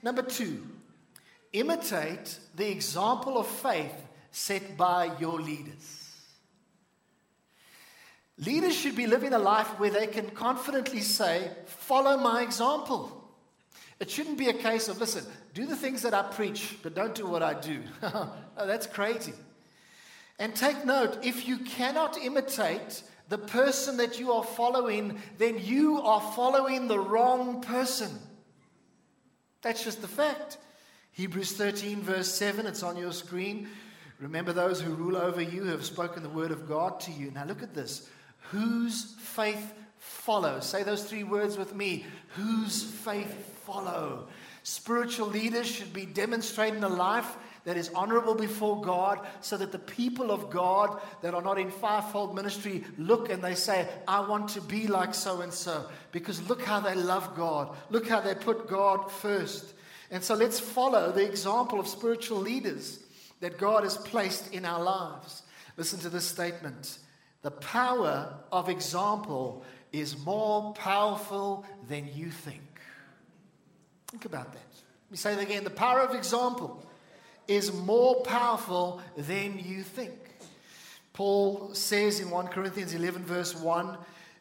Number 0.06 0.22
two, 0.22 0.64
imitate 1.52 2.38
the 2.56 2.70
example 2.70 3.40
of 3.40 3.48
faith 3.48 3.96
set 4.30 4.78
by 4.78 5.10
your 5.20 5.42
leaders. 5.42 6.12
Leaders 8.38 8.76
should 8.76 8.96
be 8.96 9.08
living 9.08 9.34
a 9.34 9.40
life 9.40 9.80
where 9.80 9.90
they 9.90 10.06
can 10.06 10.30
confidently 10.30 11.02
say, 11.02 11.50
Follow 11.66 12.18
my 12.18 12.44
example. 12.44 13.32
It 14.00 14.12
shouldn't 14.12 14.38
be 14.38 14.50
a 14.50 14.54
case 14.54 14.90
of, 14.90 15.00
listen, 15.00 15.26
do 15.56 15.66
the 15.66 15.76
things 15.76 16.04
that 16.04 16.14
I 16.14 16.22
preach, 16.22 16.78
but 16.84 16.94
don't 16.94 17.16
do 17.16 17.26
what 17.26 17.42
I 17.42 17.60
do. 17.60 17.82
oh, 18.04 18.36
that's 18.58 18.86
crazy. 18.86 19.34
And 20.38 20.56
take 20.56 20.86
note 20.86 21.18
if 21.26 21.48
you 21.48 21.58
cannot 21.58 22.16
imitate 22.18 23.02
the 23.30 23.40
person 23.40 23.98
that 23.98 24.20
you 24.20 24.34
are 24.34 24.44
following, 24.44 25.20
then 25.40 25.58
you 25.58 26.00
are 26.04 26.22
following 26.36 26.88
the 26.88 27.00
wrong 27.00 27.62
person. 27.62 28.20
That's 29.66 29.84
just 29.84 30.04
the 30.04 30.08
fact. 30.08 30.60
Hebrews 31.14 31.54
13, 31.54 32.04
verse 32.04 32.32
7, 32.32 32.68
it's 32.68 32.84
on 32.84 32.98
your 32.98 33.12
screen. 33.12 33.68
Remember 34.20 34.54
those 34.54 34.80
who 34.80 34.94
rule 34.94 35.18
over 35.18 35.42
you 35.42 35.64
have 35.64 35.84
spoken 35.84 36.22
the 36.22 36.30
word 36.30 36.52
of 36.52 36.68
God 36.68 37.00
to 37.00 37.12
you. 37.12 37.32
Now 37.32 37.46
look 37.46 37.64
at 37.64 37.74
this. 37.74 38.08
Whose 38.52 39.16
faith 39.18 39.74
follow? 39.98 40.60
Say 40.60 40.84
those 40.84 41.06
three 41.06 41.24
words 41.24 41.58
with 41.58 41.74
me. 41.74 42.06
Whose 42.36 42.84
faith 42.84 43.60
follow? 43.66 44.28
Spiritual 44.62 45.30
leaders 45.30 45.66
should 45.66 45.94
be 45.94 46.06
demonstrating 46.06 46.84
a 46.84 46.88
life 46.88 47.36
that 47.66 47.78
is 47.78 47.90
honorable 47.94 48.36
before 48.36 48.82
God, 48.82 49.20
so 49.42 49.58
that 49.58 49.72
the 49.72 49.80
people 49.80 50.32
of 50.32 50.50
God 50.50 51.02
that 51.22 51.34
are 51.34 51.42
not 51.42 51.60
in 51.60 51.70
fivefold 51.70 52.36
ministry 52.36 52.84
look 52.98 53.30
and 53.30 53.44
they 53.44 53.56
say, 53.56 53.88
I 54.08 54.22
want 54.22 54.50
to 54.50 54.62
be 54.62 54.88
like 54.88 55.14
so 55.14 55.42
and 55.42 55.52
so. 55.54 55.90
Because 56.12 56.48
look 56.48 56.62
how 56.62 56.80
they 56.80 56.96
love 56.96 57.36
God, 57.36 57.76
look 57.90 58.08
how 58.08 58.22
they 58.22 58.36
put 58.36 58.68
God 58.70 59.12
first. 59.12 59.74
And 60.12 60.24
so 60.24 60.36
let's 60.36 60.60
follow 60.60 61.12
the 61.12 61.28
example 61.28 61.80
of 61.80 61.88
spiritual 61.88 62.38
leaders 62.38 63.00
that 63.42 63.58
God 63.58 63.84
has 63.84 63.98
placed 63.98 64.54
in 64.54 64.64
our 64.64 64.82
lives. 64.82 65.42
Listen 65.78 66.00
to 66.00 66.10
this 66.10 66.26
statement 66.26 67.00
The 67.42 67.52
power 67.52 68.34
of 68.52 68.70
example 68.70 69.64
is 69.92 70.18
more 70.24 70.74
powerful 70.74 71.66
than 71.88 72.10
you 72.14 72.30
think. 72.30 72.62
Think 74.08 74.26
about 74.26 74.54
that. 74.54 74.72
Let 75.06 75.12
me 75.12 75.18
say 75.18 75.34
it 75.34 75.40
again. 75.40 75.64
The 75.64 75.70
power 75.70 76.02
of 76.02 76.16
example 76.16 76.85
is 77.48 77.74
more 77.74 78.22
powerful 78.24 79.02
than 79.18 79.60
you 79.60 79.84
think. 79.84 80.14
Paul 81.14 81.74
says 81.74 82.20
in 82.20 82.30
1 82.30 82.48
Corinthians 82.48 82.94
11, 82.94 83.24
verse 83.24 83.56
1, 83.56 83.98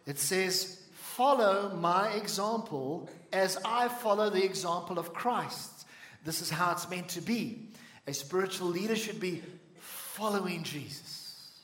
it 0.07 0.19
says, 0.19 0.81
Follow 0.93 1.77
my 1.77 2.11
example 2.15 3.09
as 3.33 3.57
I 3.65 3.87
follow 3.87 4.31
the 4.31 4.45
example 4.45 4.99
of 4.99 5.15
Christ. 5.15 5.87
This 6.25 6.43
is 6.43 6.51
how 6.51 6.73
it's 6.73 6.91
meant 6.91 7.09
to 7.11 7.21
be. 7.21 7.69
A 8.07 8.13
spiritual 8.13 8.69
leader 8.69 8.97
should 8.97 9.21
be 9.21 9.43
following 9.79 10.65
Jesus, 10.65 11.61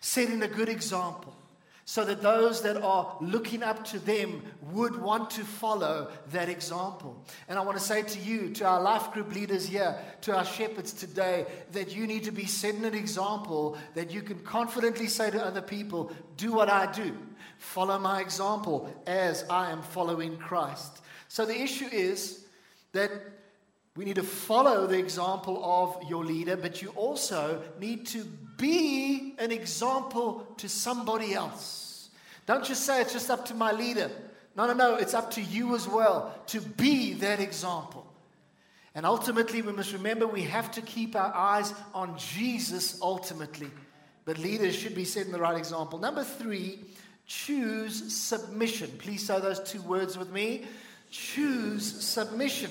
setting 0.00 0.42
a 0.42 0.48
good 0.48 0.68
example, 0.68 1.34
so 1.90 2.04
that 2.04 2.22
those 2.22 2.62
that 2.62 2.80
are 2.80 3.16
looking 3.20 3.64
up 3.64 3.84
to 3.84 3.98
them 3.98 4.44
would 4.70 4.94
want 4.94 5.28
to 5.28 5.40
follow 5.40 6.08
that 6.30 6.48
example. 6.48 7.20
And 7.48 7.58
I 7.58 7.62
want 7.62 7.76
to 7.78 7.82
say 7.82 8.02
to 8.02 8.18
you, 8.20 8.50
to 8.54 8.64
our 8.64 8.80
life 8.80 9.10
group 9.10 9.34
leaders 9.34 9.66
here, 9.66 9.98
to 10.20 10.36
our 10.36 10.44
shepherds 10.44 10.92
today, 10.92 11.46
that 11.72 11.92
you 11.92 12.06
need 12.06 12.22
to 12.22 12.30
be 12.30 12.44
setting 12.44 12.84
an 12.84 12.94
example 12.94 13.76
that 13.96 14.12
you 14.12 14.22
can 14.22 14.38
confidently 14.44 15.08
say 15.08 15.32
to 15.32 15.44
other 15.44 15.60
people, 15.60 16.12
Do 16.36 16.52
what 16.52 16.70
I 16.70 16.92
do, 16.92 17.12
follow 17.58 17.98
my 17.98 18.20
example 18.20 18.88
as 19.08 19.44
I 19.50 19.72
am 19.72 19.82
following 19.82 20.36
Christ. 20.36 21.00
So 21.26 21.44
the 21.44 21.60
issue 21.60 21.88
is 21.90 22.46
that 22.92 23.10
we 23.96 24.04
need 24.04 24.16
to 24.16 24.22
follow 24.22 24.86
the 24.86 24.98
example 24.98 25.60
of 25.64 26.08
your 26.08 26.24
leader, 26.24 26.56
but 26.56 26.80
you 26.80 26.90
also 26.90 27.62
need 27.80 28.06
to 28.08 28.24
be 28.56 29.34
an 29.38 29.50
example 29.50 30.46
to 30.58 30.68
somebody 30.68 31.34
else. 31.34 32.10
Don't 32.46 32.64
just 32.64 32.84
say 32.84 33.00
it's 33.00 33.12
just 33.12 33.30
up 33.30 33.46
to 33.46 33.54
my 33.54 33.72
leader. 33.72 34.10
No, 34.56 34.66
no, 34.66 34.74
no. 34.74 34.96
It's 34.96 35.14
up 35.14 35.30
to 35.32 35.42
you 35.42 35.74
as 35.74 35.88
well 35.88 36.34
to 36.48 36.60
be 36.60 37.14
that 37.14 37.40
example. 37.40 38.06
And 38.94 39.06
ultimately, 39.06 39.62
we 39.62 39.72
must 39.72 39.92
remember 39.92 40.26
we 40.26 40.42
have 40.42 40.70
to 40.72 40.82
keep 40.82 41.14
our 41.14 41.32
eyes 41.34 41.72
on 41.94 42.18
Jesus 42.18 43.00
ultimately. 43.00 43.70
But 44.24 44.38
leaders 44.38 44.74
should 44.74 44.94
be 44.94 45.04
setting 45.04 45.32
the 45.32 45.40
right 45.40 45.56
example. 45.56 45.98
Number 45.98 46.24
three, 46.24 46.80
choose 47.26 48.12
submission. 48.12 48.90
Please 48.98 49.24
say 49.26 49.40
those 49.40 49.60
two 49.60 49.82
words 49.82 50.18
with 50.18 50.30
me. 50.30 50.64
Choose 51.10 52.04
submission. 52.04 52.70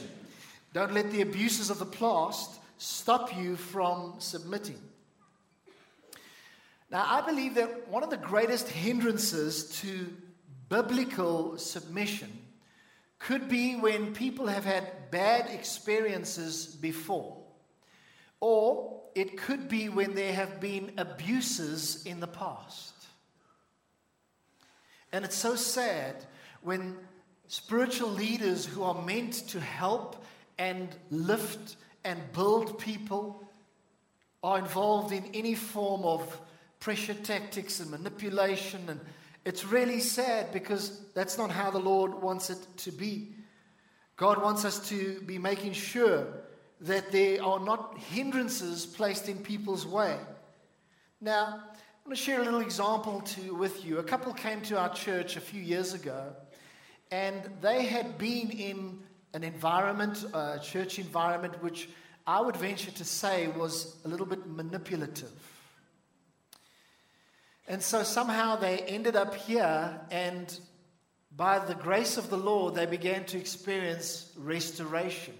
Don't 0.73 0.93
let 0.93 1.11
the 1.11 1.21
abuses 1.21 1.69
of 1.69 1.79
the 1.79 1.85
past 1.85 2.59
stop 2.77 3.35
you 3.35 3.55
from 3.55 4.15
submitting. 4.19 4.79
Now, 6.91 7.05
I 7.07 7.21
believe 7.21 7.55
that 7.55 7.87
one 7.87 8.03
of 8.03 8.09
the 8.09 8.17
greatest 8.17 8.67
hindrances 8.67 9.79
to 9.81 10.11
biblical 10.69 11.57
submission 11.57 12.31
could 13.19 13.49
be 13.49 13.75
when 13.75 14.13
people 14.13 14.47
have 14.47 14.65
had 14.65 15.11
bad 15.11 15.49
experiences 15.49 16.65
before, 16.65 17.37
or 18.39 19.01
it 19.13 19.37
could 19.37 19.67
be 19.67 19.89
when 19.89 20.15
there 20.15 20.33
have 20.33 20.59
been 20.59 20.93
abuses 20.97 22.05
in 22.05 22.19
the 22.19 22.27
past. 22.27 22.93
And 25.11 25.25
it's 25.25 25.35
so 25.35 25.55
sad 25.55 26.15
when 26.61 26.97
spiritual 27.47 28.09
leaders 28.09 28.65
who 28.65 28.83
are 28.83 29.01
meant 29.03 29.33
to 29.49 29.59
help 29.59 30.23
and 30.59 30.89
lift 31.09 31.77
and 32.03 32.19
build 32.33 32.77
people 32.77 33.41
are 34.43 34.59
involved 34.59 35.11
in 35.11 35.23
any 35.33 35.55
form 35.55 36.03
of 36.03 36.39
pressure 36.79 37.13
tactics 37.13 37.79
and 37.79 37.89
manipulation. 37.89 38.81
And 38.87 38.99
it's 39.45 39.65
really 39.65 39.99
sad 39.99 40.51
because 40.53 41.01
that's 41.15 41.37
not 41.37 41.49
how 41.49 41.71
the 41.71 41.79
Lord 41.79 42.13
wants 42.13 42.49
it 42.49 42.59
to 42.77 42.91
be. 42.91 43.29
God 44.15 44.41
wants 44.41 44.65
us 44.65 44.87
to 44.89 45.21
be 45.21 45.37
making 45.37 45.73
sure 45.73 46.27
that 46.81 47.11
there 47.11 47.43
are 47.43 47.59
not 47.59 47.97
hindrances 47.97 48.85
placed 48.85 49.29
in 49.29 49.37
people's 49.37 49.85
way. 49.85 50.17
Now, 51.21 51.61
I 51.73 52.07
want 52.07 52.17
to 52.17 52.23
share 52.23 52.41
a 52.41 52.43
little 52.43 52.61
example 52.61 53.21
to, 53.21 53.55
with 53.55 53.85
you. 53.85 53.99
A 53.99 54.03
couple 54.03 54.33
came 54.33 54.61
to 54.63 54.77
our 54.77 54.93
church 54.93 55.35
a 55.35 55.41
few 55.41 55.61
years 55.61 55.93
ago, 55.93 56.33
and 57.11 57.49
they 57.61 57.85
had 57.85 58.17
been 58.17 58.51
in 58.51 58.99
an 59.33 59.43
environment, 59.43 60.25
a 60.33 60.59
church 60.59 60.99
environment, 60.99 61.61
which 61.61 61.89
I 62.25 62.41
would 62.41 62.55
venture 62.55 62.91
to 62.91 63.05
say 63.05 63.47
was 63.47 63.95
a 64.05 64.07
little 64.07 64.25
bit 64.25 64.45
manipulative. 64.47 65.31
And 67.67 67.81
so 67.81 68.03
somehow 68.03 68.55
they 68.55 68.79
ended 68.79 69.15
up 69.15 69.35
here, 69.35 70.01
and 70.09 70.59
by 71.35 71.59
the 71.59 71.75
grace 71.75 72.17
of 72.17 72.29
the 72.29 72.37
Lord, 72.37 72.73
they 72.73 72.87
began 72.87 73.25
to 73.25 73.37
experience 73.37 74.31
restoration. 74.37 75.35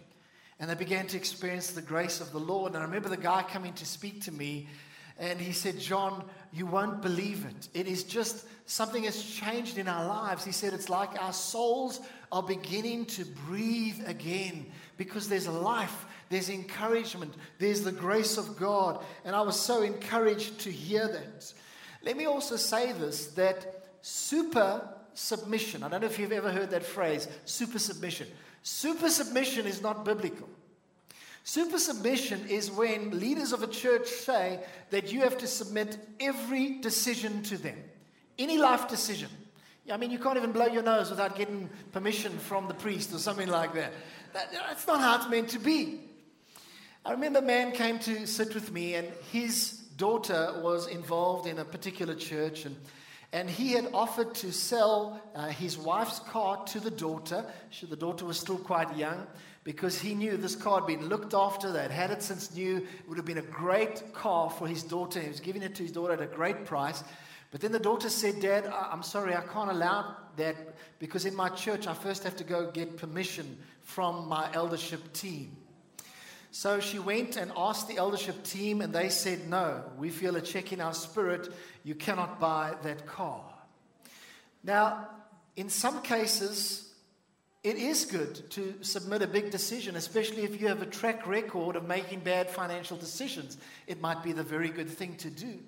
And 0.60 0.70
they 0.70 0.76
began 0.76 1.08
to 1.08 1.18
experience 1.18 1.72
the 1.72 1.82
grace 1.82 2.22
of 2.22 2.32
the 2.32 2.40
Lord. 2.40 2.74
And 2.74 2.84
I 2.84 2.86
remember 2.86 3.10
the 3.10 3.18
guy 3.18 3.44
coming 3.44 3.74
to 3.74 3.86
speak 3.86 4.24
to 4.26 4.32
me, 4.32 4.68
and 5.18 5.40
he 5.40 5.52
said, 5.52 5.80
John, 5.80 6.24
you 6.54 6.66
won't 6.66 7.02
believe 7.02 7.46
it. 7.46 7.70
It 7.74 7.88
is 7.88 8.04
just 8.04 8.46
something 8.66 9.04
has 9.04 9.22
changed 9.24 9.78
in 9.78 9.88
our 9.88 10.06
lives. 10.06 10.46
He 10.46 10.52
said, 10.52 10.74
It's 10.74 10.90
like 10.90 11.22
our 11.22 11.34
souls 11.34 12.00
are 12.32 12.44
beginning 12.44 13.06
to 13.06 13.26
breathe 13.26 14.02
again 14.06 14.66
because 14.98 15.30
there's 15.30 15.48
life, 15.48 16.06
there's 16.30 16.50
encouragement, 16.50 17.34
there's 17.58 17.82
the 17.82 17.92
grace 17.92 18.38
of 18.38 18.58
God. 18.58 19.04
And 19.26 19.36
I 19.36 19.42
was 19.42 19.60
so 19.60 19.82
encouraged 19.82 20.60
to 20.62 20.72
hear 20.72 21.08
that. 21.08 21.54
Let 22.04 22.18
me 22.18 22.26
also 22.26 22.56
say 22.56 22.92
this 22.92 23.28
that 23.28 23.86
super 24.02 24.88
submission, 25.14 25.84
I 25.84 25.90
don't 25.90 26.02
know 26.02 26.08
if 26.08 26.20
you've 26.20 26.32
ever 26.32 26.52
heard 26.52 26.70
that 26.72 26.86
phrase, 26.86 27.28
super 27.46 27.80
submission. 27.80 28.28
Super 28.64 29.10
submission 29.10 29.66
is 29.66 29.82
not 29.82 30.06
biblical. 30.06 30.48
Super 31.44 31.80
submission 31.80 32.46
is 32.48 32.70
when 32.70 33.20
leaders 33.20 33.54
of 33.54 33.64
a 33.64 33.68
church 33.68 34.08
say 34.08 34.60
that 34.92 35.12
you 35.12 35.22
have 35.22 35.38
to 35.40 35.48
submit 35.48 35.98
every 36.20 36.80
decision 36.80 37.42
to 37.44 37.58
them, 37.58 37.78
any 38.38 38.58
life 38.58 38.88
decision. 38.88 39.30
I 39.92 39.98
mean, 39.98 40.12
you 40.12 40.20
can't 40.20 40.38
even 40.38 40.52
blow 40.52 40.68
your 40.68 40.84
nose 40.84 41.10
without 41.10 41.36
getting 41.36 41.68
permission 41.92 42.38
from 42.38 42.68
the 42.68 42.74
priest 42.76 43.14
or 43.14 43.18
something 43.18 43.48
like 43.48 43.74
that. 43.74 43.92
that 44.34 44.52
that's 44.52 44.86
not 44.86 45.00
how 45.00 45.16
it's 45.16 45.30
meant 45.30 45.50
to 45.50 45.60
be. 45.60 46.02
I 47.04 47.12
remember 47.12 47.40
a 47.40 47.44
man 47.44 47.72
came 47.72 47.98
to 48.00 48.28
sit 48.28 48.54
with 48.54 48.72
me, 48.72 48.96
and 48.96 49.08
his 49.32 49.72
daughter 49.98 50.60
was 50.62 50.88
involved 50.88 51.48
in 51.48 51.58
a 51.58 51.66
particular 51.66 52.14
church, 52.14 52.66
and, 52.66 52.76
and 53.34 53.50
he 53.50 53.72
had 53.72 53.90
offered 53.94 54.36
to 54.36 54.52
sell 54.52 55.20
uh, 55.34 55.48
his 55.48 55.76
wife's 55.76 56.20
car 56.20 56.64
to 56.66 56.80
the 56.80 56.92
daughter. 56.92 57.44
She, 57.72 57.88
the 57.88 57.96
daughter 57.96 58.26
was 58.26 58.40
still 58.40 58.60
quite 58.60 58.96
young 58.96 59.26
because 59.64 60.00
he 60.00 60.14
knew 60.14 60.38
this 60.38 60.56
car 60.56 60.82
had 60.82 60.88
been 60.88 61.10
looked 61.10 61.34
after, 61.34 61.72
they 61.72 61.82
had 61.82 61.92
had 61.92 62.12
it 62.12 62.22
since 62.22 62.54
new. 62.54 62.78
It 62.78 63.08
would 63.08 63.18
have 63.18 63.26
been 63.26 63.40
a 63.40 63.42
great 63.42 64.14
car 64.14 64.52
for 64.52 64.68
his 64.68 64.84
daughter. 64.84 65.20
He 65.20 65.30
was 65.30 65.40
giving 65.40 65.64
it 65.64 65.74
to 65.76 65.84
his 65.84 65.92
daughter 65.92 66.14
at 66.14 66.22
a 66.22 66.28
great 66.28 66.66
price. 66.66 67.04
But 67.52 67.62
then 67.62 67.72
the 67.72 67.80
daughter 67.80 68.10
said, 68.10 68.42
Dad, 68.42 68.68
I'm 68.68 69.04
sorry, 69.04 69.36
I 69.36 69.42
can't 69.42 69.72
allow 69.72 70.16
that 70.38 70.56
because 71.00 71.26
in 71.26 71.36
my 71.36 71.50
church 71.50 71.88
I 71.88 71.94
first 71.94 72.24
have 72.24 72.36
to 72.38 72.44
go 72.44 72.70
get 72.72 72.98
permission 72.98 73.58
from 73.82 74.28
my 74.28 74.50
eldership 74.54 75.14
team. 75.14 75.56
So 76.52 76.80
she 76.80 77.00
went 77.00 77.38
and 77.38 77.52
asked 77.56 77.88
the 77.88 77.98
eldership 77.98 78.44
team, 78.44 78.82
and 78.82 78.94
they 78.94 79.10
said, 79.10 79.48
No, 79.48 79.84
we 79.98 80.10
feel 80.10 80.36
a 80.36 80.42
check 80.42 80.74
in 80.74 80.82
our 80.82 80.94
spirit. 80.94 81.54
You 81.84 81.94
cannot 81.94 82.40
buy 82.40 82.76
that 82.84 83.06
car. 83.06 83.44
Now, 84.64 85.08
in 85.56 85.70
some 85.70 86.02
cases, 86.02 86.92
it 87.64 87.76
is 87.76 88.06
good 88.06 88.50
to 88.52 88.74
submit 88.82 89.22
a 89.22 89.28
big 89.28 89.52
decision, 89.52 89.96
especially 89.96 90.44
if 90.44 90.60
you 90.60 90.68
have 90.70 90.82
a 90.82 90.88
track 90.88 91.28
record 91.28 91.76
of 91.76 91.88
making 91.88 92.22
bad 92.22 92.50
financial 92.50 92.98
decisions. 92.98 93.58
It 93.86 94.02
might 94.02 94.24
be 94.24 94.32
the 94.32 94.44
very 94.44 94.70
good 94.70 94.90
thing 94.90 95.16
to 95.18 95.30
do. 95.30 95.60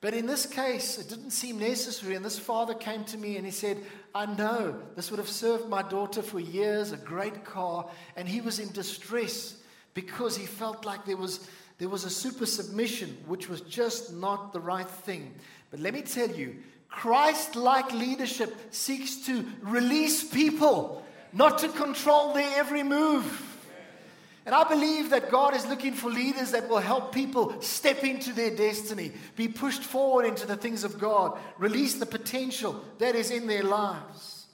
But 0.00 0.14
in 0.14 0.26
this 0.26 0.46
case, 0.46 0.98
it 0.98 1.08
didn't 1.08 1.32
seem 1.32 1.58
necessary. 1.58 2.14
And 2.14 2.24
this 2.24 2.38
father 2.38 2.74
came 2.74 3.04
to 3.06 3.18
me 3.18 3.36
and 3.36 3.44
he 3.44 3.50
said, 3.50 3.78
I 4.14 4.26
know 4.26 4.80
this 4.94 5.10
would 5.10 5.18
have 5.18 5.28
served 5.28 5.68
my 5.68 5.82
daughter 5.82 6.22
for 6.22 6.38
years, 6.38 6.92
a 6.92 6.96
great 6.96 7.44
car. 7.44 7.88
And 8.16 8.28
he 8.28 8.40
was 8.40 8.60
in 8.60 8.70
distress 8.70 9.56
because 9.94 10.36
he 10.36 10.46
felt 10.46 10.84
like 10.84 11.04
there 11.04 11.16
was, 11.16 11.48
there 11.78 11.88
was 11.88 12.04
a 12.04 12.10
super 12.10 12.46
submission, 12.46 13.16
which 13.26 13.48
was 13.48 13.60
just 13.62 14.14
not 14.14 14.52
the 14.52 14.60
right 14.60 14.88
thing. 14.88 15.34
But 15.72 15.80
let 15.80 15.94
me 15.94 16.02
tell 16.02 16.30
you, 16.30 16.56
Christ 16.88 17.56
like 17.56 17.92
leadership 17.92 18.54
seeks 18.70 19.16
to 19.26 19.44
release 19.62 20.22
people, 20.22 21.04
not 21.32 21.58
to 21.58 21.68
control 21.68 22.34
their 22.34 22.56
every 22.56 22.84
move. 22.84 23.57
And 24.48 24.54
I 24.54 24.64
believe 24.64 25.10
that 25.10 25.30
God 25.30 25.54
is 25.54 25.66
looking 25.66 25.92
for 25.92 26.10
leaders 26.10 26.52
that 26.52 26.70
will 26.70 26.78
help 26.78 27.12
people 27.12 27.60
step 27.60 28.02
into 28.02 28.32
their 28.32 28.56
destiny, 28.56 29.12
be 29.36 29.46
pushed 29.46 29.82
forward 29.82 30.24
into 30.24 30.46
the 30.46 30.56
things 30.56 30.84
of 30.84 30.98
God, 30.98 31.38
release 31.58 31.96
the 31.96 32.06
potential 32.06 32.82
that 32.96 33.14
is 33.14 33.30
in 33.30 33.46
their 33.46 33.62
lives. 33.62 34.46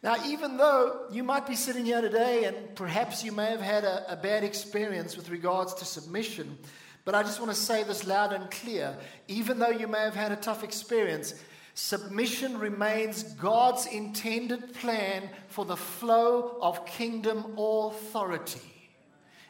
Now, 0.00 0.14
even 0.26 0.56
though 0.58 1.06
you 1.10 1.24
might 1.24 1.44
be 1.44 1.56
sitting 1.56 1.84
here 1.84 2.00
today 2.00 2.44
and 2.44 2.76
perhaps 2.76 3.24
you 3.24 3.32
may 3.32 3.46
have 3.46 3.60
had 3.60 3.82
a, 3.82 4.12
a 4.12 4.14
bad 4.14 4.44
experience 4.44 5.16
with 5.16 5.28
regards 5.28 5.74
to 5.74 5.84
submission, 5.84 6.56
but 7.04 7.16
I 7.16 7.24
just 7.24 7.40
want 7.40 7.50
to 7.50 7.58
say 7.58 7.82
this 7.82 8.06
loud 8.06 8.32
and 8.32 8.48
clear. 8.48 8.96
Even 9.26 9.58
though 9.58 9.70
you 9.70 9.88
may 9.88 10.02
have 10.02 10.14
had 10.14 10.30
a 10.30 10.36
tough 10.36 10.62
experience, 10.62 11.34
submission 11.74 12.58
remains 12.58 13.24
God's 13.24 13.86
intended 13.86 14.72
plan 14.74 15.28
for 15.48 15.64
the 15.64 15.76
flow 15.76 16.58
of 16.62 16.86
kingdom 16.86 17.58
authority. 17.58 18.74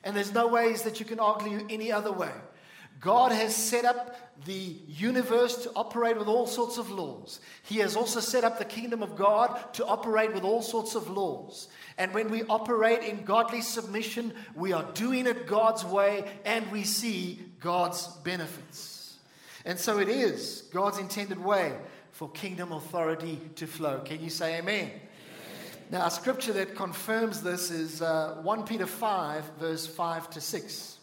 And 0.07 0.17
there's 0.17 0.33
no 0.33 0.47
ways 0.47 0.83
that 0.83 1.01
you 1.01 1.05
can 1.05 1.19
argue 1.19 1.67
any 1.69 1.91
other 1.91 2.13
way. 2.13 2.31
God 3.01 3.33
has 3.33 3.57
set 3.57 3.85
up 3.85 4.17
the 4.45 4.77
universe 4.87 5.65
to 5.65 5.73
operate 5.75 6.17
with 6.17 6.29
all 6.29 6.47
sorts 6.47 6.79
of 6.79 6.93
laws. 6.93 7.41
He 7.65 7.79
has 7.79 7.97
also 7.97 8.21
set 8.21 8.45
up 8.45 8.59
the 8.59 8.65
kingdom 8.65 9.03
of 9.03 9.17
God 9.17 9.75
to 9.75 9.85
operate 9.85 10.33
with 10.33 10.45
all 10.45 10.63
sorts 10.63 10.95
of 10.95 11.11
laws. 11.11 11.67
And 11.99 12.15
when 12.15 12.31
we 12.31 12.45
operate 12.45 13.03
in 13.03 13.25
godly 13.25 13.63
submission, 13.63 14.33
we 14.55 14.73
are 14.73 14.85
doing 14.95 15.27
it 15.27 15.49
God's 15.49 15.85
way 15.85 16.25
and 16.45 16.71
we 16.71 16.85
see 16.85 17.41
God's 17.59 18.07
benefits. 18.23 19.17
And 19.65 19.77
so 19.77 19.99
it 19.99 20.09
is 20.09 20.63
God's 20.73 20.99
intended 20.99 21.43
way 21.45 21.73
for 22.13 22.31
kingdom 22.31 22.71
authority 22.71 23.41
to 23.57 23.67
flow. 23.67 24.03
Can 24.05 24.23
you 24.23 24.31
say 24.31 24.59
amen? 24.59 24.93
Now, 25.89 26.07
a 26.07 26.11
scripture 26.11 26.53
that 26.55 26.75
confirms 26.75 27.43
this 27.43 27.71
is 27.71 28.03
uh, 28.03 28.39
1 28.43 28.65
Peter 28.65 28.87
5, 28.87 29.45
verse 29.61 29.87
5 29.87 30.31
to 30.31 30.41
6. 30.41 30.99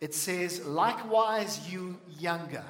It 0.00 0.14
says, 0.14 0.64
Likewise, 0.64 1.68
you 1.68 1.98
younger. 2.18 2.64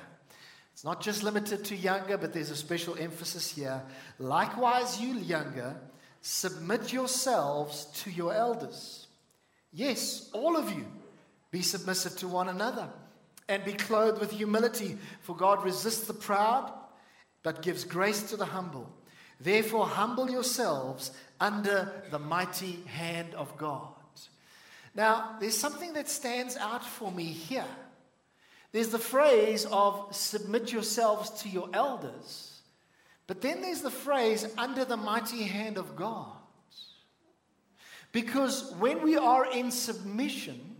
It's 0.73 0.85
not 0.85 1.03
just 1.03 1.23
limited 1.23 1.67
to 1.67 1.77
younger, 1.77 2.17
but 2.17 2.33
there's 2.33 2.51
a 2.51 2.57
special 2.57 2.97
emphasis 2.99 3.55
here. 3.55 3.83
Likewise, 4.19 5.01
you 5.03 5.19
younger, 5.19 5.77
submit 6.23 6.95
yourselves 6.95 7.87
to 8.03 8.11
your 8.11 8.33
elders. 8.33 9.07
Yes, 9.71 10.31
all 10.33 10.57
of 10.57 10.71
you, 10.71 10.87
be 11.51 11.61
submissive 11.61 12.17
to 12.19 12.29
one 12.29 12.49
another 12.49 12.89
and 13.49 13.63
be 13.67 13.75
clothed 13.75 14.19
with 14.19 14.31
humility, 14.31 14.97
for 15.21 15.37
God 15.37 15.63
resists 15.63 16.07
the 16.07 16.15
proud, 16.15 16.73
but 17.43 17.61
gives 17.61 17.85
grace 17.85 18.23
to 18.31 18.37
the 18.39 18.47
humble. 18.47 18.91
Therefore, 19.43 19.87
humble 19.87 20.31
yourselves 20.31 21.11
under 21.41 21.93
the 22.11 22.19
mighty 22.21 22.79
hand 22.87 23.35
of 23.35 23.57
God. 23.57 23.89
Now, 24.95 25.37
there's 25.41 25.59
something 25.59 25.95
that 25.95 26.09
stands 26.09 26.57
out 26.57 26.85
for 26.85 27.11
me 27.11 27.25
here. 27.25 27.67
There's 28.71 28.91
the 28.91 28.99
phrase 28.99 29.67
of 29.67 30.15
submit 30.15 30.73
yourselves 30.73 31.43
to 31.43 31.49
your 31.49 31.69
elders, 31.73 32.61
but 33.27 33.41
then 33.41 33.63
there's 33.63 33.83
the 33.83 33.91
phrase 33.91 34.47
under 34.57 34.85
the 34.85 34.97
mighty 34.97 35.43
hand 35.43 35.77
of 35.77 35.97
God. 35.97 36.37
Because 38.13 38.73
when 38.79 39.03
we 39.03 39.17
are 39.17 39.51
in 39.51 39.71
submission, 39.71 40.72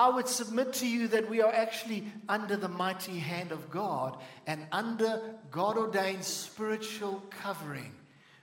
I 0.00 0.08
would 0.08 0.28
submit 0.28 0.72
to 0.74 0.88
you 0.88 1.08
that 1.08 1.28
we 1.28 1.42
are 1.42 1.52
actually 1.52 2.04
under 2.26 2.56
the 2.56 2.70
mighty 2.70 3.18
hand 3.18 3.52
of 3.52 3.70
God 3.70 4.16
and 4.46 4.66
under 4.72 5.20
God 5.50 5.76
ordained 5.76 6.24
spiritual 6.24 7.22
covering, 7.42 7.92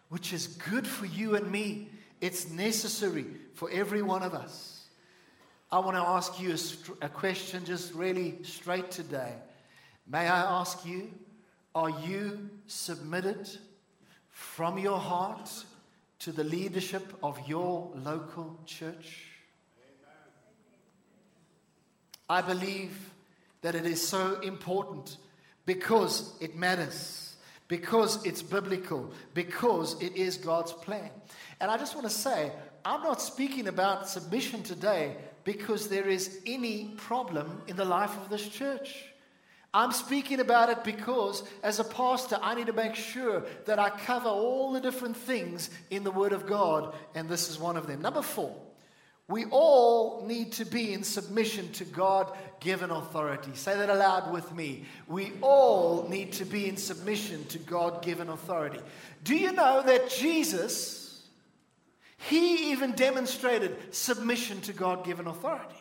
which 0.10 0.34
is 0.34 0.46
good 0.46 0.86
for 0.86 1.08
you 1.08 1.36
and 1.36 1.52
me. 1.52 1.90
It's 2.22 2.52
necessary 2.52 3.26
for 3.56 3.72
every 3.72 4.04
one 4.04 4.22
of 4.22 4.36
us. 4.36 4.86
I 5.72 5.80
want 5.80 5.98
to 5.98 6.04
ask 6.04 6.40
you 6.40 6.54
a, 7.02 7.06
a 7.08 7.10
question 7.10 7.66
just 7.66 7.92
really 7.96 8.36
straight 8.44 8.92
today. 8.92 9.34
May 10.08 10.28
I 10.28 10.60
ask 10.60 10.86
you, 10.86 11.10
are 11.74 11.90
you 11.90 12.52
submitted 12.68 13.50
from 14.30 14.78
your 14.78 15.00
heart 15.00 15.50
to 16.20 16.32
the 16.32 16.44
leadership 16.44 17.18
of 17.24 17.40
your 17.50 17.92
local 17.96 18.60
church? 18.68 19.27
I 22.30 22.42
believe 22.42 23.12
that 23.62 23.76
it 23.76 23.86
is 23.86 24.06
so 24.06 24.40
important 24.42 25.18
because 25.66 26.34
it 26.40 26.56
matters, 26.56 27.36
because 27.68 28.26
it's 28.26 28.42
biblical, 28.42 29.12
because 29.34 30.02
it 30.02 30.16
is 30.16 30.38
God's 30.38 30.74
plan. 30.74 31.10
And 31.60 31.72
I 31.72 31.78
just 31.78 31.96
want 31.96 32.08
to 32.08 32.14
say, 32.14 32.52
I'm 32.86 33.04
not 33.04 33.22
speaking 33.22 33.68
about 33.68 34.08
submission 34.08 34.64
today 34.64 35.18
because 35.44 35.90
there 35.90 36.08
is 36.08 36.40
any 36.46 36.94
problem 36.98 37.62
in 37.68 37.76
the 37.76 37.86
life 37.86 38.16
of 38.18 38.30
this 38.30 38.48
church. 38.48 39.04
I'm 39.74 39.92
speaking 39.92 40.40
about 40.40 40.70
it 40.70 40.84
because, 40.84 41.44
as 41.62 41.80
a 41.80 41.84
pastor, 41.84 42.40
I 42.42 42.56
need 42.56 42.68
to 42.68 42.74
make 42.74 42.96
sure 42.96 43.44
that 43.66 43.80
I 43.80 43.90
cover 43.90 44.30
all 44.30 44.72
the 44.72 44.80
different 44.80 45.18
things 45.18 45.70
in 45.90 46.04
the 46.04 46.12
Word 46.12 46.32
of 46.34 46.48
God, 46.48 46.96
and 47.14 47.28
this 47.28 47.50
is 47.50 47.60
one 47.60 47.78
of 47.78 47.88
them. 47.88 48.02
Number 48.02 48.22
four, 48.22 48.56
we 49.30 49.46
all 49.46 50.26
need 50.26 50.54
to 50.54 50.66
be 50.66 50.94
in 50.94 51.04
submission 51.04 51.70
to 51.74 51.84
God 51.84 52.32
given 52.62 52.92
authority. 52.92 53.52
Say 53.54 53.76
that 53.76 53.90
aloud 53.90 54.32
with 54.32 54.54
me. 54.54 54.86
We 55.08 55.34
all 55.42 56.08
need 56.08 56.32
to 56.34 56.46
be 56.46 56.70
in 56.70 56.78
submission 56.78 57.44
to 57.48 57.60
God 57.60 58.02
given 58.02 58.30
authority. 58.30 58.80
Do 59.24 59.36
you 59.36 59.52
know 59.52 59.84
that 59.86 60.10
Jesus, 60.10 61.28
he 62.18 62.72
even 62.72 62.94
demonstrated 62.94 63.94
submission 63.94 64.62
to 64.62 64.74
God 64.74 65.04
given 65.04 65.28
authority? 65.28 65.76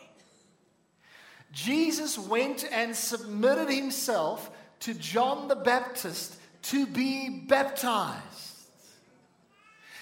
Jesus 1.53 2.19
went 2.19 2.67
and 2.69 2.93
submitted 2.93 3.69
himself 3.69 4.51
to 4.81 4.93
John 4.93 5.47
the 5.47 5.55
Baptist 5.55 6.35
to 6.63 6.85
be 6.85 7.29
baptized. 7.29 8.46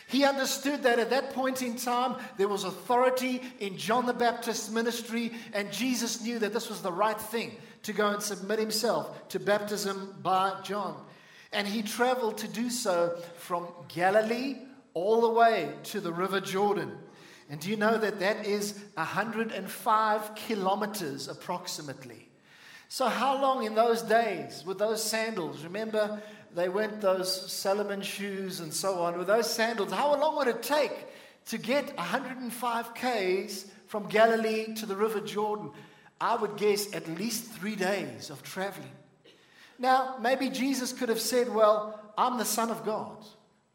He 0.08 0.24
understood 0.24 0.84
that 0.84 1.00
at 1.00 1.10
that 1.10 1.34
point 1.34 1.62
in 1.62 1.76
time, 1.76 2.16
there 2.38 2.48
was 2.48 2.64
authority 2.64 3.42
in 3.60 3.78
John 3.78 4.06
the 4.06 4.14
Baptist's 4.14 4.70
ministry, 4.70 5.34
and 5.54 5.72
Jesus 5.72 6.22
knew 6.22 6.38
that 6.40 6.54
this 6.54 6.70
was 6.70 6.82
the 6.82 6.92
right 6.92 7.20
thing 7.20 7.56
to 7.84 7.94
go 7.94 8.10
and 8.10 8.22
submit 8.22 8.60
himself 8.60 9.30
to 9.30 9.40
baptism 9.40 10.16
by 10.22 10.54
John. 10.64 10.96
And 11.52 11.68
he 11.68 11.82
traveled 11.82 12.38
to 12.40 12.48
do 12.48 12.70
so 12.70 13.18
from 13.38 13.68
Galilee 13.88 14.58
all 14.94 15.22
the 15.22 15.30
way 15.30 15.74
to 15.84 16.00
the 16.00 16.12
River 16.12 16.40
Jordan. 16.40 16.98
And 17.50 17.60
do 17.60 17.70
you 17.70 17.78
know 17.78 17.98
that 17.98 18.20
that 18.20 18.46
is 18.46 18.80
105 18.96 20.36
kilometers 20.36 21.28
approximately? 21.28 22.30
So, 22.88 23.08
how 23.08 23.42
long 23.42 23.64
in 23.64 23.76
those 23.76 24.02
days 24.02 24.64
with 24.66 24.78
those 24.78 25.04
sandals? 25.04 25.64
Remember, 25.64 26.22
they 26.56 26.70
went 26.70 27.02
those 27.02 27.52
Salomon 27.52 28.02
shoes 28.02 28.62
and 28.62 28.74
so 28.74 29.02
on 29.02 29.18
with 29.18 29.28
those 29.28 29.52
sandals. 29.52 29.92
How 29.92 30.18
long 30.20 30.38
would 30.38 30.48
it 30.48 30.64
take 30.64 31.08
to 31.48 31.58
get 31.58 31.96
105 31.98 32.94
Ks 32.94 33.66
from 33.88 34.08
Galilee 34.08 34.74
to 34.76 34.86
the 34.86 34.96
River 34.96 35.20
Jordan? 35.20 35.72
I 36.20 36.36
would 36.36 36.56
guess 36.56 36.94
at 36.96 37.08
least 37.18 37.52
three 37.52 37.76
days 37.76 38.30
of 38.30 38.42
traveling. 38.42 38.90
Now, 39.78 40.16
maybe 40.22 40.50
Jesus 40.50 40.94
could 40.94 41.10
have 41.10 41.20
said, 41.20 41.54
Well, 41.54 42.00
I'm 42.18 42.38
the 42.38 42.46
Son 42.46 42.72
of 42.72 42.86
God. 42.86 43.18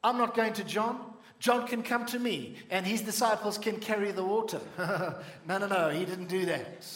I'm 0.03 0.17
not 0.17 0.35
going 0.35 0.55
to 0.55 0.65
John. 0.65 0.99
John 1.39 1.67
can 1.67 1.83
come 1.83 2.07
to 2.07 2.19
me, 2.19 2.57
and 2.71 2.87
his 2.87 3.03
disciples 3.03 3.59
can 3.59 3.79
carry 3.79 4.13
the 4.13 4.25
water. 4.25 4.61
no, 4.79 5.59
no, 5.59 5.67
no, 5.67 5.91
he 5.91 6.05
didn't 6.05 6.29
do 6.29 6.47
that. 6.47 6.87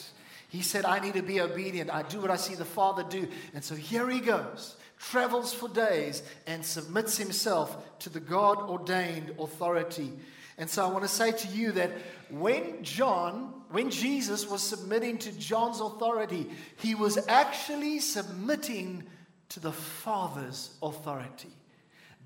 He 0.49 0.63
said, 0.63 0.85
I 0.85 0.99
need 0.99 1.15
to 1.15 1.23
be 1.23 1.41
obedient. 1.41 1.91
I 1.91 2.03
do 2.03 2.21
what 2.21 2.31
I 2.31 2.37
see 2.37 2.55
the 2.55 2.65
Father 2.65 3.05
do. 3.09 3.27
And 3.55 3.65
so 3.65 3.75
here 3.75 4.09
he 4.09 4.21
goes 4.21 4.77
travels 5.11 5.53
for 5.53 5.69
days, 5.69 6.23
and 6.47 6.65
submits 6.65 7.17
himself 7.17 7.99
to 8.01 8.11
the 8.11 8.21
God 8.21 8.59
ordained 8.59 9.35
authority. 9.39 10.13
And 10.59 10.71
so 10.71 10.85
I 10.85 10.91
want 10.91 11.03
to 11.05 11.09
say 11.09 11.33
to 11.33 11.49
you 11.49 11.73
that 11.73 11.91
when 12.31 12.83
John, 12.83 13.63
when 13.71 13.91
Jesus 13.91 14.49
was 14.49 14.63
submitting 14.63 15.19
to 15.19 15.33
John's 15.39 15.81
authority, 15.81 16.49
he 16.77 16.95
was 16.95 17.19
actually 17.29 17.99
submitting 17.99 19.05
to 19.51 19.61
the 19.61 19.73
Father's 19.73 20.71
authority. 20.83 21.53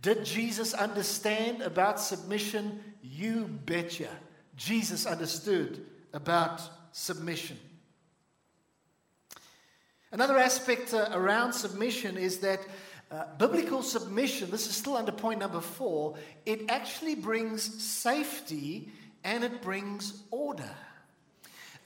Did 0.03 0.25
Jesus 0.25 0.75
understand 0.75 1.63
about 1.63 2.01
submission? 2.01 2.81
You 3.03 3.45
betcha. 3.65 4.09
Jesus 4.57 5.07
understood 5.07 5.85
about 6.13 6.63
submission. 6.93 7.59
Another 10.11 10.39
aspect 10.39 10.95
uh, 10.95 11.09
around 11.13 11.53
submission 11.53 12.17
is 12.17 12.39
that 12.39 12.61
uh, 13.11 13.25
biblical 13.39 13.83
submission, 13.83 14.51
this 14.51 14.67
is 14.67 14.75
still 14.75 14.97
under 14.97 15.13
point 15.13 15.41
number 15.41 15.61
four, 15.61 16.17
it 16.47 16.71
actually 16.71 17.15
brings 17.15 17.83
safety 17.83 18.91
and 19.25 19.45
it 19.45 19.61
brings 19.61 20.23
order. 20.31 20.71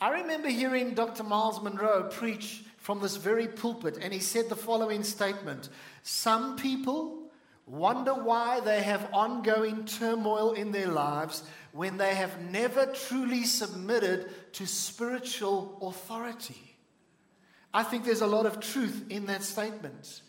I 0.00 0.20
remember 0.20 0.48
hearing 0.48 0.94
Dr. 0.94 1.22
Myles 1.22 1.62
Munroe 1.62 2.08
preach 2.10 2.64
from 2.76 3.00
this 3.00 3.16
very 3.16 3.46
pulpit, 3.46 3.98
and 4.00 4.12
he 4.12 4.18
said 4.18 4.48
the 4.48 4.56
following 4.56 5.04
statement 5.04 5.68
Some 6.02 6.56
people 6.56 7.30
wonder 7.66 8.12
why 8.12 8.60
they 8.60 8.82
have 8.82 9.08
ongoing 9.12 9.84
turmoil 9.84 10.52
in 10.52 10.72
their 10.72 10.88
lives 10.88 11.44
when 11.70 11.96
they 11.96 12.14
have 12.14 12.40
never 12.40 12.86
truly 12.86 13.44
submitted 13.44 14.30
to 14.54 14.66
spiritual 14.66 15.78
authority. 15.80 16.71
I 17.74 17.82
think 17.82 18.04
there's 18.04 18.20
a 18.20 18.26
lot 18.26 18.44
of 18.44 18.60
truth 18.60 19.06
in 19.08 19.26
that 19.26 19.42
statement. 19.42 20.20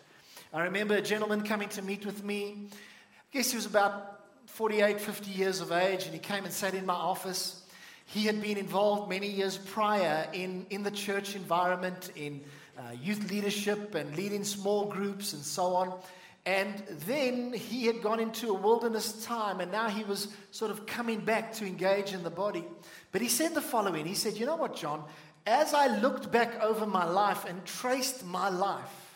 I 0.53 0.63
remember 0.63 0.95
a 0.95 1.01
gentleman 1.01 1.41
coming 1.41 1.67
to 1.69 1.81
meet 1.81 2.05
with 2.05 2.23
me. 2.23 2.67
I 2.71 3.37
guess 3.37 3.51
he 3.51 3.57
was 3.57 3.65
about 3.65 4.21
48, 4.45 5.01
50 5.01 5.31
years 5.31 5.59
of 5.59 5.73
age, 5.73 6.05
and 6.05 6.13
he 6.13 6.19
came 6.19 6.45
and 6.45 6.53
sat 6.53 6.73
in 6.73 6.85
my 6.85 6.93
office. 6.93 7.63
He 8.05 8.23
had 8.23 8.41
been 8.41 8.57
involved 8.57 9.09
many 9.09 9.27
years 9.27 9.57
prior 9.57 10.29
in, 10.31 10.65
in 10.69 10.83
the 10.83 10.91
church 10.91 11.35
environment, 11.35 12.11
in 12.15 12.39
uh, 12.77 12.91
youth 13.01 13.29
leadership 13.29 13.93
and 13.93 14.15
leading 14.15 14.45
small 14.45 14.85
groups 14.85 15.33
and 15.33 15.43
so 15.43 15.75
on. 15.75 15.99
And 16.45 16.83
then 17.07 17.51
he 17.51 17.87
had 17.87 18.01
gone 18.01 18.21
into 18.21 18.49
a 18.49 18.53
wilderness 18.53 19.25
time, 19.25 19.59
and 19.59 19.71
now 19.71 19.89
he 19.89 20.05
was 20.05 20.29
sort 20.51 20.71
of 20.71 20.85
coming 20.85 21.19
back 21.19 21.53
to 21.55 21.65
engage 21.65 22.13
in 22.13 22.23
the 22.23 22.29
body. 22.29 22.63
But 23.11 23.21
he 23.21 23.27
said 23.27 23.53
the 23.53 23.61
following 23.61 24.05
He 24.05 24.15
said, 24.15 24.37
You 24.37 24.45
know 24.45 24.55
what, 24.55 24.75
John? 24.77 25.03
As 25.45 25.73
I 25.73 25.87
looked 25.97 26.31
back 26.31 26.61
over 26.61 26.85
my 26.85 27.05
life 27.05 27.45
and 27.45 27.63
traced 27.65 28.25
my 28.25 28.49
life, 28.49 29.15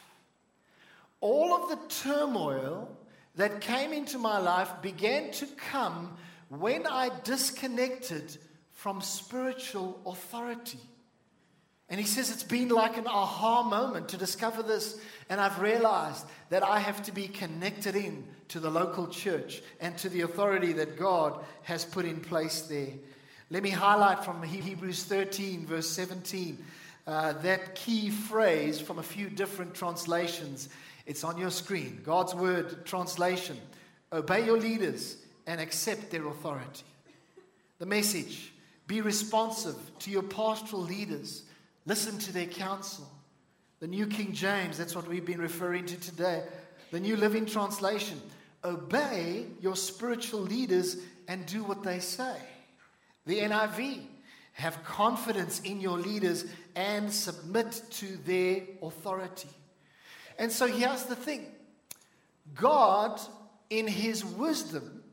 all 1.21 1.53
of 1.53 1.69
the 1.69 1.95
turmoil 2.03 2.89
that 3.35 3.61
came 3.61 3.93
into 3.93 4.17
my 4.17 4.37
life 4.39 4.69
began 4.81 5.31
to 5.31 5.45
come 5.45 6.17
when 6.49 6.85
I 6.85 7.09
disconnected 7.23 8.37
from 8.73 9.01
spiritual 9.01 9.99
authority. 10.05 10.79
And 11.89 11.99
he 11.99 12.05
says 12.05 12.29
it's 12.29 12.43
been 12.43 12.69
like 12.69 12.97
an 12.97 13.07
aha 13.07 13.63
moment 13.63 14.09
to 14.09 14.17
discover 14.17 14.61
this. 14.61 14.99
And 15.29 15.39
I've 15.39 15.59
realized 15.61 16.25
that 16.49 16.63
I 16.63 16.79
have 16.79 17.01
to 17.03 17.13
be 17.13 17.27
connected 17.27 17.95
in 17.95 18.25
to 18.49 18.59
the 18.59 18.69
local 18.69 19.07
church 19.07 19.61
and 19.79 19.97
to 19.99 20.09
the 20.09 20.21
authority 20.21 20.73
that 20.73 20.97
God 20.97 21.39
has 21.63 21.85
put 21.85 22.05
in 22.05 22.19
place 22.19 22.61
there. 22.61 22.93
Let 23.49 23.63
me 23.63 23.69
highlight 23.69 24.25
from 24.25 24.43
Hebrews 24.43 25.05
13, 25.05 25.65
verse 25.65 25.89
17, 25.89 26.57
uh, 27.07 27.31
that 27.33 27.75
key 27.75 28.09
phrase 28.09 28.81
from 28.81 28.99
a 28.99 29.03
few 29.03 29.29
different 29.29 29.73
translations. 29.73 30.67
It's 31.05 31.23
on 31.23 31.37
your 31.37 31.49
screen. 31.49 32.01
God's 32.03 32.35
word 32.35 32.85
translation 32.85 33.57
Obey 34.11 34.45
your 34.45 34.57
leaders 34.57 35.17
and 35.45 35.59
accept 35.59 36.11
their 36.11 36.27
authority. 36.27 36.83
The 37.79 37.85
message 37.85 38.53
be 38.87 39.01
responsive 39.01 39.75
to 39.99 40.11
your 40.11 40.23
pastoral 40.23 40.81
leaders, 40.81 41.43
listen 41.85 42.17
to 42.19 42.33
their 42.33 42.45
counsel. 42.45 43.07
The 43.79 43.87
New 43.87 44.07
King 44.07 44.31
James, 44.31 44.77
that's 44.77 44.95
what 44.95 45.07
we've 45.07 45.25
been 45.25 45.41
referring 45.41 45.85
to 45.87 45.99
today. 45.99 46.43
The 46.91 46.99
New 46.99 47.15
Living 47.15 47.45
Translation 47.45 48.19
obey 48.63 49.45
your 49.61 49.75
spiritual 49.75 50.39
leaders 50.39 50.97
and 51.27 51.45
do 51.45 51.63
what 51.63 51.83
they 51.83 51.99
say. 51.99 52.35
The 53.27 53.39
NIV, 53.39 54.05
have 54.53 54.83
confidence 54.83 55.59
in 55.59 55.79
your 55.79 55.99
leaders 55.99 56.45
and 56.75 57.13
submit 57.13 57.79
to 57.91 58.17
their 58.25 58.61
authority. 58.81 59.49
And 60.39 60.51
so 60.51 60.65
here's 60.65 61.03
the 61.03 61.15
thing 61.15 61.45
God, 62.55 63.21
in 63.69 63.87
His 63.87 64.25
wisdom, 64.25 65.03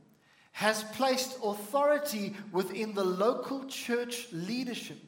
has 0.53 0.83
placed 0.85 1.37
authority 1.45 2.35
within 2.53 2.95
the 2.95 3.05
local 3.05 3.67
church 3.67 4.29
leadership. 4.33 4.99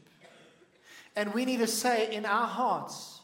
And 1.14 1.32
we 1.32 1.46
need 1.46 1.60
to 1.60 1.66
say 1.66 2.14
in 2.14 2.26
our 2.26 2.46
hearts, 2.46 3.20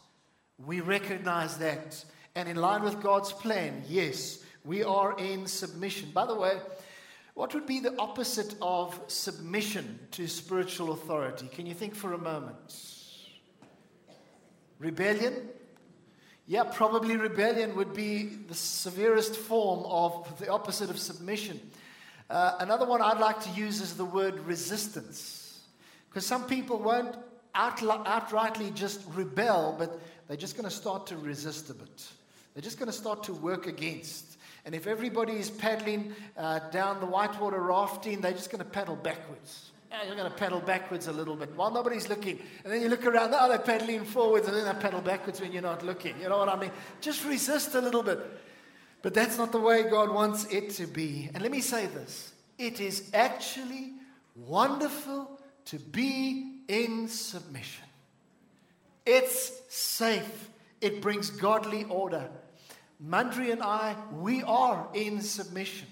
we 0.65 0.81
recognize 0.81 1.57
that. 1.57 2.03
And 2.33 2.49
in 2.49 2.55
line 2.55 2.81
with 2.81 3.03
God's 3.03 3.31
plan, 3.31 3.83
yes, 3.87 4.39
we 4.65 4.83
are 4.83 5.15
in 5.19 5.45
submission. 5.45 6.09
By 6.11 6.25
the 6.25 6.33
way, 6.33 6.57
what 7.33 7.53
would 7.53 7.65
be 7.65 7.79
the 7.79 7.97
opposite 7.97 8.55
of 8.61 8.99
submission 9.07 9.99
to 10.11 10.27
spiritual 10.27 10.91
authority? 10.91 11.47
Can 11.47 11.65
you 11.65 11.73
think 11.73 11.95
for 11.95 12.13
a 12.13 12.17
moment? 12.17 12.57
Rebellion? 14.79 15.49
Yeah, 16.45 16.63
probably 16.63 17.15
rebellion 17.15 17.75
would 17.75 17.93
be 17.93 18.23
the 18.25 18.53
severest 18.53 19.35
form 19.35 19.85
of 19.87 20.37
the 20.39 20.49
opposite 20.49 20.89
of 20.89 20.99
submission. 20.99 21.59
Uh, 22.29 22.57
another 22.59 22.85
one 22.85 23.01
I'd 23.01 23.19
like 23.19 23.41
to 23.43 23.49
use 23.51 23.81
is 23.81 23.95
the 23.95 24.05
word 24.05 24.39
resistance. 24.41 25.61
Because 26.09 26.25
some 26.25 26.45
people 26.45 26.77
won't 26.77 27.15
outrightly 27.55 28.73
just 28.73 29.01
rebel, 29.13 29.75
but 29.77 29.99
they're 30.27 30.37
just 30.37 30.55
going 30.55 30.69
to 30.69 30.75
start 30.75 31.07
to 31.07 31.17
resist 31.17 31.69
a 31.69 31.73
bit. 31.73 32.07
They're 32.53 32.61
just 32.61 32.77
going 32.77 32.87
to 32.87 32.97
start 32.97 33.23
to 33.23 33.33
work 33.33 33.65
against. 33.67 34.37
And 34.65 34.73
if 34.73 34.87
everybody 34.87 35.33
is 35.33 35.49
paddling 35.49 36.13
uh, 36.37 36.59
down 36.69 36.99
the 36.99 37.05
whitewater 37.05 37.61
rafting, 37.61 38.21
they're 38.21 38.31
just 38.31 38.49
going 38.49 38.63
to 38.63 38.69
paddle 38.69 38.95
backwards. 38.95 39.71
Yeah, 39.91 40.05
you're 40.07 40.15
going 40.15 40.31
to 40.31 40.35
paddle 40.35 40.61
backwards 40.61 41.07
a 41.07 41.11
little 41.11 41.35
bit 41.35 41.55
while 41.55 41.69
nobody's 41.69 42.09
looking. 42.09 42.39
And 42.63 42.73
then 42.73 42.81
you 42.81 42.89
look 42.89 43.05
around, 43.05 43.33
oh, 43.35 43.49
they're 43.49 43.59
paddling 43.59 44.05
forwards, 44.05 44.47
and 44.47 44.55
then 44.55 44.65
they 44.65 44.81
paddle 44.81 45.01
backwards 45.01 45.39
when 45.39 45.51
you're 45.51 45.61
not 45.61 45.85
looking. 45.85 46.15
You 46.19 46.29
know 46.29 46.39
what 46.39 46.49
I 46.49 46.59
mean? 46.59 46.71
Just 47.01 47.23
resist 47.25 47.75
a 47.75 47.81
little 47.81 48.01
bit. 48.01 48.19
But 49.03 49.13
that's 49.13 49.37
not 49.37 49.51
the 49.51 49.59
way 49.59 49.83
God 49.83 50.11
wants 50.11 50.45
it 50.45 50.71
to 50.71 50.87
be. 50.87 51.29
And 51.33 51.43
let 51.43 51.51
me 51.51 51.61
say 51.61 51.85
this 51.87 52.33
it 52.57 52.79
is 52.79 53.11
actually 53.13 53.91
wonderful 54.35 55.39
to 55.65 55.77
be 55.77 56.61
in 56.67 57.07
submission. 57.07 57.85
It's 59.05 59.51
safe, 59.69 60.49
it 60.81 61.01
brings 61.01 61.29
godly 61.29 61.83
order. 61.83 62.29
Mandri 63.01 63.51
and 63.51 63.61
I, 63.61 63.95
we 64.11 64.43
are 64.43 64.87
in 64.93 65.21
submission. 65.21 65.87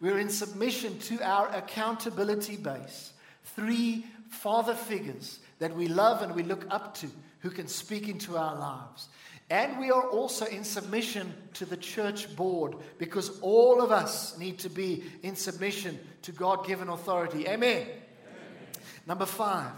We're 0.00 0.18
in 0.18 0.30
submission 0.30 0.98
to 1.00 1.20
our 1.22 1.48
accountability 1.48 2.56
base. 2.56 3.12
Three 3.56 4.06
father 4.30 4.74
figures 4.74 5.40
that 5.58 5.74
we 5.74 5.88
love 5.88 6.22
and 6.22 6.34
we 6.34 6.42
look 6.42 6.66
up 6.70 6.94
to 6.98 7.08
who 7.40 7.50
can 7.50 7.66
speak 7.66 8.08
into 8.08 8.36
our 8.36 8.56
lives. 8.56 9.08
And 9.50 9.78
we 9.78 9.90
are 9.90 10.06
also 10.08 10.44
in 10.44 10.62
submission 10.62 11.32
to 11.54 11.64
the 11.64 11.76
church 11.76 12.34
board 12.36 12.76
because 12.98 13.38
all 13.40 13.80
of 13.80 13.90
us 13.90 14.36
need 14.38 14.58
to 14.60 14.68
be 14.68 15.04
in 15.22 15.36
submission 15.36 15.98
to 16.22 16.32
God 16.32 16.66
given 16.66 16.88
authority. 16.88 17.48
Amen. 17.48 17.82
Amen. 17.82 17.92
Number 19.06 19.24
five, 19.24 19.72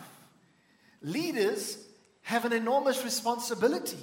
leaders 1.02 1.78
have 2.22 2.44
an 2.44 2.52
enormous 2.52 3.04
responsibility. 3.04 3.98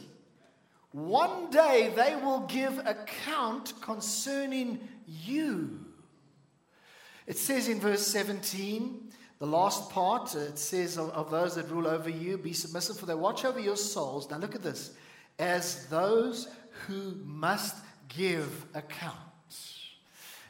One 0.91 1.49
day 1.49 1.91
they 1.95 2.15
will 2.15 2.41
give 2.41 2.79
account 2.85 3.73
concerning 3.81 4.79
you. 5.05 5.85
It 7.25 7.37
says 7.37 7.67
in 7.67 7.79
verse 7.79 8.07
17, 8.07 9.11
the 9.39 9.45
last 9.45 9.89
part, 9.89 10.33
it 10.33 10.57
says 10.57 10.97
of, 10.97 11.09
of 11.11 11.29
those 11.29 11.55
that 11.55 11.69
rule 11.69 11.87
over 11.87 12.09
you, 12.09 12.37
be 12.37 12.53
submissive, 12.53 12.97
for 12.97 13.05
they 13.05 13.13
watch 13.13 13.45
over 13.45 13.59
your 13.59 13.75
souls. 13.75 14.29
Now 14.29 14.37
look 14.37 14.55
at 14.55 14.63
this 14.63 14.91
as 15.37 15.85
those 15.87 16.47
who 16.87 17.15
must 17.23 17.75
give 18.07 18.65
account. 18.73 19.15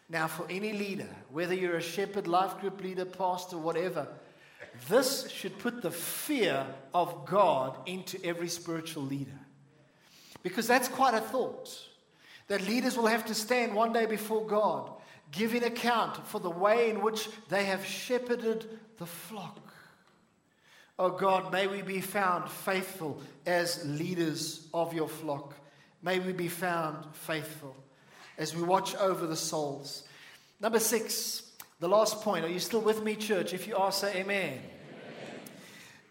Now, 0.10 0.28
for 0.28 0.46
any 0.50 0.72
leader, 0.72 1.10
whether 1.30 1.54
you're 1.54 1.76
a 1.76 1.82
shepherd, 1.82 2.28
life 2.28 2.62
group 2.62 2.82
leader, 2.82 3.04
pastor, 3.04 3.58
whatever, 3.58 4.08
this 4.88 5.30
should 5.30 5.60
put 5.60 5.82
the 5.82 5.92
fear 5.92 6.66
of 6.94 7.26
God 7.26 7.78
into 7.86 8.24
every 8.24 8.48
spiritual 8.48 9.04
leader. 9.04 9.38
Because 10.48 10.68
that's 10.68 10.88
quite 10.88 11.14
a 11.14 11.22
thought. 11.22 11.70
That 12.48 12.68
leaders 12.68 12.98
will 12.98 13.08
have 13.08 13.26
to 13.26 13.36
stand 13.36 13.74
one 13.74 13.92
day 13.92 14.06
before 14.06 14.46
God, 14.46 14.92
giving 15.32 15.64
account 15.64 16.26
for 16.28 16.40
the 16.40 16.50
way 16.50 16.90
in 16.90 17.02
which 17.02 17.30
they 17.50 17.66
have 17.66 17.86
shepherded 17.86 18.66
the 18.98 19.06
flock. 19.06 19.60
Oh 21.00 21.10
God, 21.10 21.52
may 21.52 21.68
we 21.68 21.82
be 21.82 22.02
found 22.02 22.50
faithful 22.50 23.22
as 23.46 23.86
leaders 23.86 24.68
of 24.74 24.94
your 24.94 25.08
flock. 25.08 25.54
May 26.02 26.20
we 26.20 26.32
be 26.32 26.48
found 26.48 27.06
faithful 27.14 27.76
as 28.38 28.56
we 28.56 28.64
watch 28.64 28.96
over 28.96 29.28
the 29.28 29.36
souls. 29.36 30.04
Number 30.60 30.80
six, 30.80 31.52
the 31.80 31.90
last 31.90 32.22
point. 32.22 32.46
Are 32.46 32.50
you 32.50 32.60
still 32.60 32.82
with 32.82 33.04
me, 33.04 33.16
church? 33.16 33.54
If 33.54 33.68
you 33.68 33.76
are, 33.76 33.92
say 33.92 34.22
amen. 34.22 34.54
amen. 34.54 34.62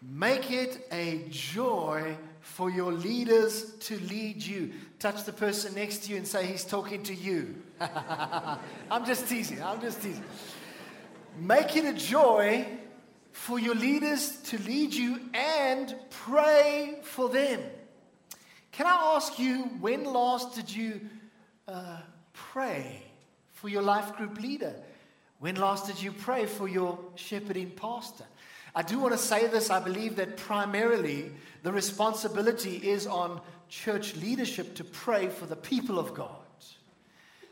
Make 0.01 0.51
it 0.51 0.87
a 0.91 1.25
joy 1.29 2.15
for 2.53 2.71
your 2.71 2.91
leaders 2.91 3.73
to 3.81 3.99
lead 3.99 4.41
you. 4.41 4.71
Touch 4.97 5.25
the 5.25 5.33
person 5.33 5.75
next 5.75 6.05
to 6.05 6.11
you 6.11 6.17
and 6.17 6.27
say, 6.27 6.45
He's 6.45 6.63
talking 6.63 7.03
to 7.03 7.13
you. 7.13 7.55
I'm 7.79 9.05
just 9.05 9.27
teasing. 9.27 9.61
I'm 9.61 9.79
just 9.79 10.01
teasing. 10.01 10.23
Make 11.39 11.75
it 11.75 11.85
a 11.85 11.93
joy 11.93 12.65
for 13.31 13.59
your 13.59 13.75
leaders 13.75 14.37
to 14.43 14.57
lead 14.63 14.93
you 14.93 15.19
and 15.35 15.93
pray 16.09 16.97
for 17.03 17.29
them. 17.29 17.61
Can 18.71 18.87
I 18.87 19.13
ask 19.15 19.37
you, 19.37 19.63
when 19.79 20.05
last 20.05 20.55
did 20.55 20.73
you 20.73 21.01
uh, 21.67 21.99
pray 22.33 23.03
for 23.51 23.69
your 23.69 23.83
life 23.83 24.15
group 24.15 24.41
leader? 24.41 24.73
When 25.39 25.55
last 25.55 25.85
did 25.85 26.01
you 26.01 26.11
pray 26.11 26.47
for 26.47 26.67
your 26.67 26.97
shepherding 27.15 27.71
pastor? 27.71 28.25
I 28.77 28.83
do 28.83 28.99
want 28.99 29.13
to 29.13 29.17
say 29.17 29.47
this. 29.47 29.71
I 29.71 29.79
believe 29.79 30.17
that 30.17 30.37
primarily 30.37 31.31
the 31.63 31.71
responsibility 31.71 32.75
is 32.75 33.07
on 33.07 33.41
church 33.69 34.15
leadership 34.17 34.75
to 34.75 34.83
pray 34.83 35.29
for 35.29 35.47
the 35.47 35.55
people 35.55 35.97
of 35.97 36.13
God. 36.13 36.29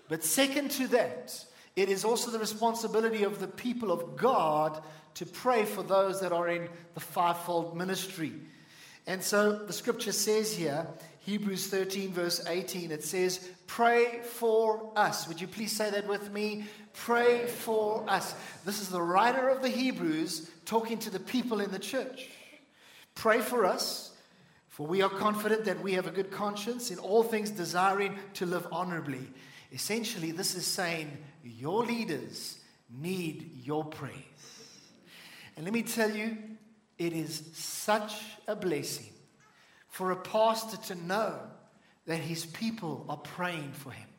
But 0.07 0.23
second 0.23 0.69
to 0.71 0.87
that, 0.89 1.43
it 1.75 1.89
is 1.89 2.05
also 2.05 2.29
the 2.29 2.37
responsibility 2.37 3.23
of 3.23 3.39
the 3.39 3.47
people 3.47 3.91
of 3.91 4.15
God 4.15 4.83
to 5.15 5.25
pray 5.25 5.65
for 5.65 5.81
those 5.81 6.21
that 6.21 6.31
are 6.31 6.47
in 6.47 6.69
the 6.93 6.99
fivefold 6.99 7.75
ministry. 7.75 8.33
And 9.07 9.23
so 9.23 9.65
the 9.65 9.73
scripture 9.73 10.11
says 10.11 10.55
here, 10.55 10.85
Hebrews 11.25 11.65
13, 11.67 12.13
verse 12.13 12.45
18, 12.45 12.91
it 12.91 13.03
says, 13.03 13.49
Pray 13.65 14.19
for 14.21 14.91
us. 14.95 15.27
Would 15.27 15.41
you 15.41 15.47
please 15.47 15.75
say 15.75 15.89
that 15.89 16.07
with 16.07 16.31
me? 16.31 16.65
Pray 16.93 17.47
for 17.47 18.05
us. 18.07 18.35
This 18.63 18.79
is 18.79 18.89
the 18.89 19.01
writer 19.01 19.49
of 19.49 19.63
the 19.63 19.69
Hebrews 19.69 20.51
talking 20.65 20.99
to 20.99 21.09
the 21.09 21.19
people 21.19 21.61
in 21.61 21.71
the 21.71 21.79
church. 21.79 22.29
Pray 23.15 23.41
for 23.41 23.65
us, 23.65 24.11
for 24.69 24.85
we 24.85 25.01
are 25.01 25.09
confident 25.09 25.65
that 25.65 25.81
we 25.81 25.93
have 25.93 26.05
a 26.05 26.11
good 26.11 26.29
conscience, 26.29 26.91
in 26.91 26.99
all 26.99 27.23
things 27.23 27.49
desiring 27.49 28.19
to 28.35 28.45
live 28.45 28.67
honorably. 28.71 29.27
Essentially, 29.71 30.29
this 30.29 30.53
is 30.53 30.67
saying 30.67 31.17
your 31.43 31.83
leaders 31.83 32.59
need 32.95 33.49
your 33.63 33.83
praise. 33.83 34.13
And 35.57 35.65
let 35.65 35.73
me 35.73 35.81
tell 35.81 36.11
you, 36.11 36.37
it 36.99 37.13
is 37.13 37.49
such 37.55 38.13
a 38.47 38.55
blessing 38.55 39.14
for 39.95 40.11
a 40.11 40.15
pastor 40.17 40.75
to 40.75 40.95
know 41.05 41.39
that 42.05 42.17
his 42.17 42.45
people 42.45 43.05
are 43.07 43.15
praying 43.15 43.71
for 43.71 43.91
him. 43.91 44.09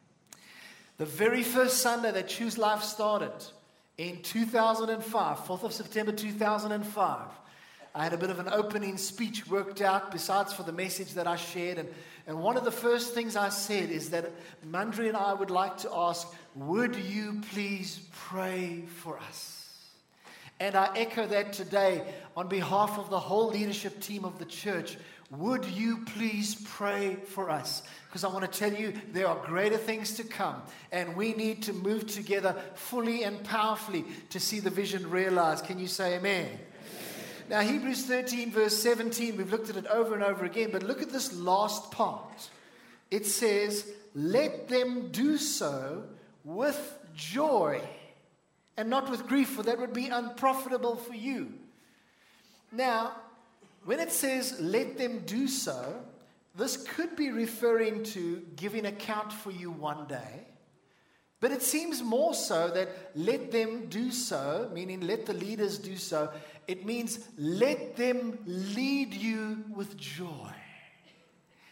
The 0.96 1.04
very 1.04 1.42
first 1.42 1.82
Sunday 1.82 2.10
that 2.12 2.28
Choose 2.28 2.56
Life 2.56 2.82
started 2.82 3.34
in 3.98 4.22
2005, 4.22 5.38
4th 5.40 5.62
of 5.64 5.74
September 5.74 6.12
2005, 6.12 7.26
I 7.94 8.02
had 8.02 8.14
a 8.14 8.16
bit 8.16 8.30
of 8.30 8.38
an 8.38 8.48
opening 8.50 8.96
speech 8.96 9.46
worked 9.48 9.82
out, 9.82 10.12
besides 10.12 10.54
for 10.54 10.62
the 10.62 10.72
message 10.72 11.12
that 11.12 11.26
I 11.26 11.36
shared. 11.36 11.76
And, 11.76 11.90
and 12.26 12.40
one 12.40 12.56
of 12.56 12.64
the 12.64 12.72
first 12.72 13.12
things 13.12 13.36
I 13.36 13.50
said 13.50 13.90
is 13.90 14.08
that 14.10 14.32
Mandri 14.66 15.08
and 15.08 15.16
I 15.16 15.34
would 15.34 15.50
like 15.50 15.76
to 15.78 15.94
ask, 15.94 16.26
would 16.54 16.96
you 16.96 17.42
please 17.52 18.00
pray 18.12 18.84
for 19.02 19.18
us? 19.18 19.56
And 20.58 20.74
I 20.74 20.90
echo 20.96 21.26
that 21.26 21.52
today 21.52 22.02
on 22.34 22.48
behalf 22.48 22.98
of 22.98 23.10
the 23.10 23.20
whole 23.20 23.50
leadership 23.50 24.00
team 24.00 24.24
of 24.24 24.38
the 24.38 24.46
church. 24.46 24.96
Would 25.30 25.64
you 25.64 26.04
please 26.04 26.54
pray 26.54 27.16
for 27.16 27.50
us? 27.50 27.82
Because 28.08 28.22
I 28.22 28.28
want 28.28 28.50
to 28.50 28.58
tell 28.58 28.72
you 28.72 28.92
there 29.12 29.26
are 29.26 29.44
greater 29.44 29.76
things 29.76 30.14
to 30.14 30.24
come, 30.24 30.62
and 30.92 31.16
we 31.16 31.32
need 31.32 31.64
to 31.64 31.72
move 31.72 32.06
together 32.06 32.54
fully 32.74 33.24
and 33.24 33.42
powerfully 33.42 34.04
to 34.30 34.38
see 34.38 34.60
the 34.60 34.70
vision 34.70 35.10
realized. 35.10 35.64
Can 35.64 35.80
you 35.80 35.88
say 35.88 36.16
amen? 36.16 36.46
amen? 36.46 36.60
Now, 37.48 37.60
Hebrews 37.60 38.04
13, 38.04 38.52
verse 38.52 38.76
17, 38.80 39.36
we've 39.36 39.50
looked 39.50 39.68
at 39.68 39.76
it 39.76 39.86
over 39.86 40.14
and 40.14 40.22
over 40.22 40.44
again, 40.44 40.70
but 40.70 40.84
look 40.84 41.02
at 41.02 41.10
this 41.10 41.32
last 41.34 41.90
part. 41.90 42.48
It 43.10 43.26
says, 43.26 43.90
Let 44.14 44.68
them 44.68 45.08
do 45.10 45.38
so 45.38 46.04
with 46.44 46.98
joy 47.16 47.80
and 48.76 48.88
not 48.88 49.10
with 49.10 49.26
grief, 49.26 49.48
for 49.48 49.62
that 49.64 49.78
would 49.78 49.92
be 49.92 50.08
unprofitable 50.08 50.96
for 50.96 51.14
you. 51.14 51.52
Now, 52.70 53.12
when 53.86 54.00
it 54.00 54.12
says, 54.12 54.60
let 54.60 54.98
them 54.98 55.22
do 55.24 55.48
so, 55.48 56.02
this 56.54 56.76
could 56.76 57.16
be 57.16 57.30
referring 57.30 58.02
to 58.04 58.42
giving 58.56 58.84
account 58.84 59.32
for 59.32 59.50
you 59.50 59.70
one 59.70 60.06
day. 60.06 60.46
But 61.40 61.52
it 61.52 61.62
seems 61.62 62.02
more 62.02 62.34
so 62.34 62.68
that 62.68 62.88
let 63.14 63.50
them 63.50 63.86
do 63.88 64.10
so, 64.10 64.70
meaning 64.72 65.00
let 65.00 65.24
the 65.24 65.34
leaders 65.34 65.78
do 65.78 65.96
so, 65.96 66.30
it 66.66 66.84
means 66.84 67.18
let 67.38 67.96
them 67.96 68.38
lead 68.46 69.14
you 69.14 69.64
with 69.74 69.96
joy. 69.96 70.52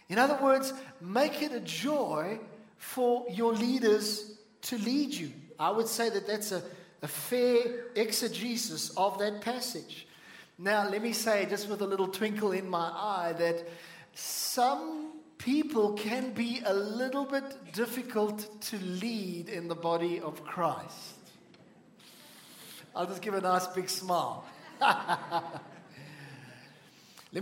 In 0.09 0.19
other 0.19 0.39
words, 0.43 0.73
make 1.01 1.43
it 1.43 1.53
a 1.53 1.61
joy 1.61 2.39
for 2.77 3.27
your 3.31 3.53
leaders 3.53 4.39
to 4.63 4.79
lead 4.79 5.13
you. 5.13 5.33
I 5.59 5.71
would 5.71 5.89
say 5.89 6.11
that 6.11 6.27
that's 6.27 6.53
a 6.53 6.63
a 7.05 7.07
fair 7.07 7.91
exegesis 7.95 8.89
of 8.97 9.19
that 9.19 9.43
passage. 9.43 10.09
Now, 10.59 10.89
let 10.89 11.03
me 11.03 11.13
say, 11.13 11.47
just 11.47 11.69
with 11.69 11.83
a 11.83 11.87
little 11.87 12.09
twinkle 12.09 12.53
in 12.53 12.69
my 12.69 12.89
eye, 12.89 13.35
that 13.39 13.69
some 14.15 15.13
people 15.39 15.95
can 15.95 16.33
be 16.33 16.63
a 16.65 16.73
little 16.73 17.25
bit 17.25 17.73
difficult 17.73 18.63
to 18.63 18.79
lead 18.79 19.49
in 19.49 19.67
the 19.67 19.75
body 19.75 20.21
of 20.21 20.45
Christ. 20.45 21.15
I'll 22.95 23.07
just 23.07 23.21
give 23.21 23.35
a 23.35 23.41
nice 23.41 23.67
big 23.67 23.89
smile. 23.89 24.45
Let 24.81 25.43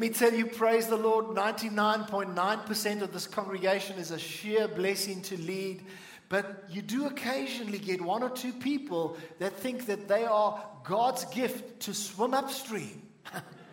me 0.00 0.08
tell 0.08 0.32
you, 0.32 0.46
praise 0.46 0.86
the 0.86 0.96
Lord, 0.96 1.36
99.9% 1.36 3.02
of 3.02 3.12
this 3.12 3.26
congregation 3.26 3.98
is 3.98 4.10
a 4.10 4.18
sheer 4.18 4.66
blessing 4.66 5.20
to 5.22 5.36
lead. 5.36 5.84
But 6.32 6.64
you 6.70 6.80
do 6.80 7.04
occasionally 7.08 7.78
get 7.78 8.00
one 8.00 8.22
or 8.22 8.30
two 8.30 8.54
people 8.54 9.18
that 9.38 9.52
think 9.58 9.84
that 9.84 10.08
they 10.08 10.24
are 10.24 10.64
God's 10.82 11.26
gift 11.26 11.80
to 11.80 11.92
swim 11.92 12.32
upstream. 12.32 13.02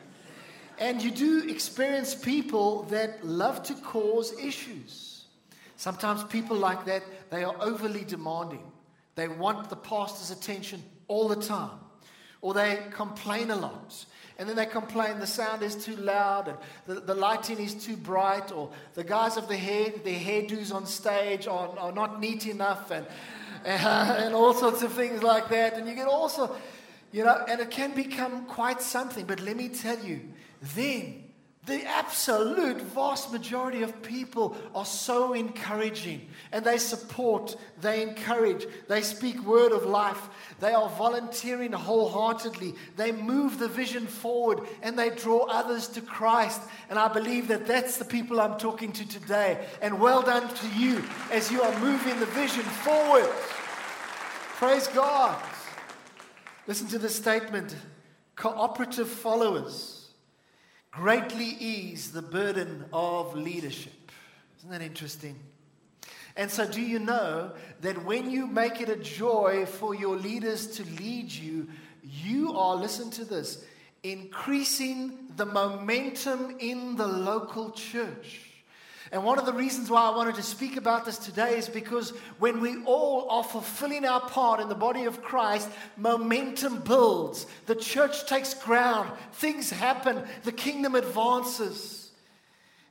and 0.77 1.01
you 1.01 1.09
do 1.09 1.47
experience 1.47 2.13
people 2.13 2.83
that 2.89 3.25
love 3.25 3.63
to 3.63 3.75
cause 3.75 4.37
issues. 4.37 5.23
Sometimes 5.77 6.25
people 6.25 6.57
like 6.57 6.83
that, 6.83 7.01
they 7.29 7.45
are 7.45 7.55
overly 7.61 8.03
demanding. 8.03 8.69
They 9.15 9.29
want 9.29 9.69
the 9.69 9.77
pastor's 9.77 10.37
attention 10.37 10.83
all 11.07 11.29
the 11.29 11.41
time. 11.41 11.79
Or 12.41 12.53
they 12.53 12.83
complain 12.91 13.51
a 13.51 13.55
lot. 13.55 14.05
And 14.39 14.47
then 14.47 14.55
they 14.55 14.65
complain 14.65 15.19
the 15.19 15.27
sound 15.27 15.61
is 15.63 15.75
too 15.75 15.97
loud 15.97 16.47
and 16.47 16.57
the, 16.87 17.01
the 17.01 17.13
lighting 17.13 17.59
is 17.59 17.75
too 17.75 17.97
bright, 17.97 18.53
or 18.53 18.71
the 18.93 19.03
guys 19.03 19.35
of 19.35 19.49
the 19.49 19.57
hair, 19.57 19.91
their 20.03 20.19
hairdos 20.19 20.73
on 20.73 20.85
stage 20.85 21.45
are, 21.45 21.77
are 21.77 21.91
not 21.91 22.21
neat 22.21 22.47
enough, 22.47 22.89
and, 22.89 23.05
uh, 23.65 24.15
and 24.17 24.33
all 24.33 24.53
sorts 24.53 24.81
of 24.81 24.93
things 24.93 25.21
like 25.21 25.49
that. 25.49 25.73
And 25.73 25.87
you 25.89 25.93
get 25.93 26.07
also, 26.07 26.55
you 27.11 27.25
know, 27.25 27.43
and 27.49 27.59
it 27.59 27.69
can 27.69 27.93
become 27.93 28.45
quite 28.45 28.81
something. 28.81 29.25
But 29.25 29.41
let 29.41 29.57
me 29.57 29.67
tell 29.67 29.99
you, 29.99 30.21
then 30.73 31.28
the 31.69 31.85
absolute 31.85 32.81
vast 32.81 33.31
majority 33.31 33.83
of 33.83 34.01
people 34.01 34.57
are 34.73 34.85
so 34.85 35.33
encouraging 35.33 36.27
and 36.51 36.65
they 36.65 36.77
support, 36.77 37.55
they 37.79 38.01
encourage, 38.01 38.65
they 38.87 39.01
speak 39.01 39.41
word 39.45 39.71
of 39.71 39.85
life, 39.85 40.29
they 40.59 40.73
are 40.73 40.89
volunteering 40.89 41.71
wholeheartedly, 41.71 42.73
they 42.97 43.11
move 43.11 43.59
the 43.59 43.67
vision 43.67 44.07
forward 44.07 44.67
and 44.81 44.97
they 44.97 45.09
draw 45.11 45.45
others 45.45 45.87
to 45.87 46.01
Christ. 46.01 46.61
And 46.89 46.97
I 46.97 47.07
believe 47.07 47.47
that 47.49 47.67
that's 47.67 47.97
the 47.97 48.05
people 48.05 48.41
I'm 48.41 48.57
talking 48.57 48.91
to 48.93 49.07
today. 49.07 49.65
And 49.81 49.99
well 49.99 50.21
done 50.21 50.47
to 50.47 50.69
you 50.69 51.03
as 51.31 51.51
you 51.51 51.61
are 51.61 51.79
moving 51.79 52.19
the 52.19 52.25
vision 52.27 52.63
forward. 52.63 53.29
Praise 54.57 54.87
God. 54.87 55.41
Listen 56.67 56.87
to 56.87 56.99
this 56.99 57.15
statement 57.15 57.75
cooperative 58.35 59.09
followers 59.09 59.98
greatly 60.91 61.45
ease 61.45 62.11
the 62.11 62.21
burden 62.21 62.85
of 62.91 63.35
leadership. 63.35 64.11
Isn't 64.59 64.71
that 64.71 64.81
interesting? 64.81 65.35
And 66.35 66.49
so, 66.49 66.65
do 66.65 66.81
you 66.81 66.99
know 66.99 67.51
that 67.81 68.05
when 68.05 68.29
you 68.29 68.47
make 68.47 68.81
it 68.81 68.89
a 68.89 68.95
joy 68.95 69.65
for 69.65 69.93
your 69.93 70.15
leaders 70.15 70.67
to 70.77 70.83
lead 70.83 71.31
you, 71.31 71.67
you 72.03 72.53
are, 72.57 72.75
listen 72.75 73.09
to 73.11 73.25
this, 73.25 73.63
increasing 74.03 75.27
the 75.35 75.45
momentum 75.45 76.55
in 76.59 76.95
the 76.95 77.07
local 77.07 77.71
church? 77.71 78.48
And 79.11 79.23
one 79.23 79.39
of 79.39 79.45
the 79.45 79.53
reasons 79.53 79.89
why 79.89 80.01
I 80.01 80.15
wanted 80.15 80.35
to 80.35 80.43
speak 80.43 80.77
about 80.77 81.03
this 81.03 81.17
today 81.17 81.57
is 81.57 81.67
because 81.67 82.11
when 82.37 82.61
we 82.61 82.83
all 82.83 83.29
are 83.31 83.43
fulfilling 83.43 84.05
our 84.05 84.21
part 84.21 84.59
in 84.59 84.69
the 84.69 84.75
body 84.75 85.05
of 85.05 85.23
Christ, 85.23 85.67
momentum 85.97 86.81
builds. 86.81 87.47
The 87.65 87.75
church 87.75 88.27
takes 88.27 88.53
ground, 88.53 89.09
things 89.33 89.71
happen, 89.71 90.23
the 90.43 90.51
kingdom 90.51 90.93
advances. 90.93 92.11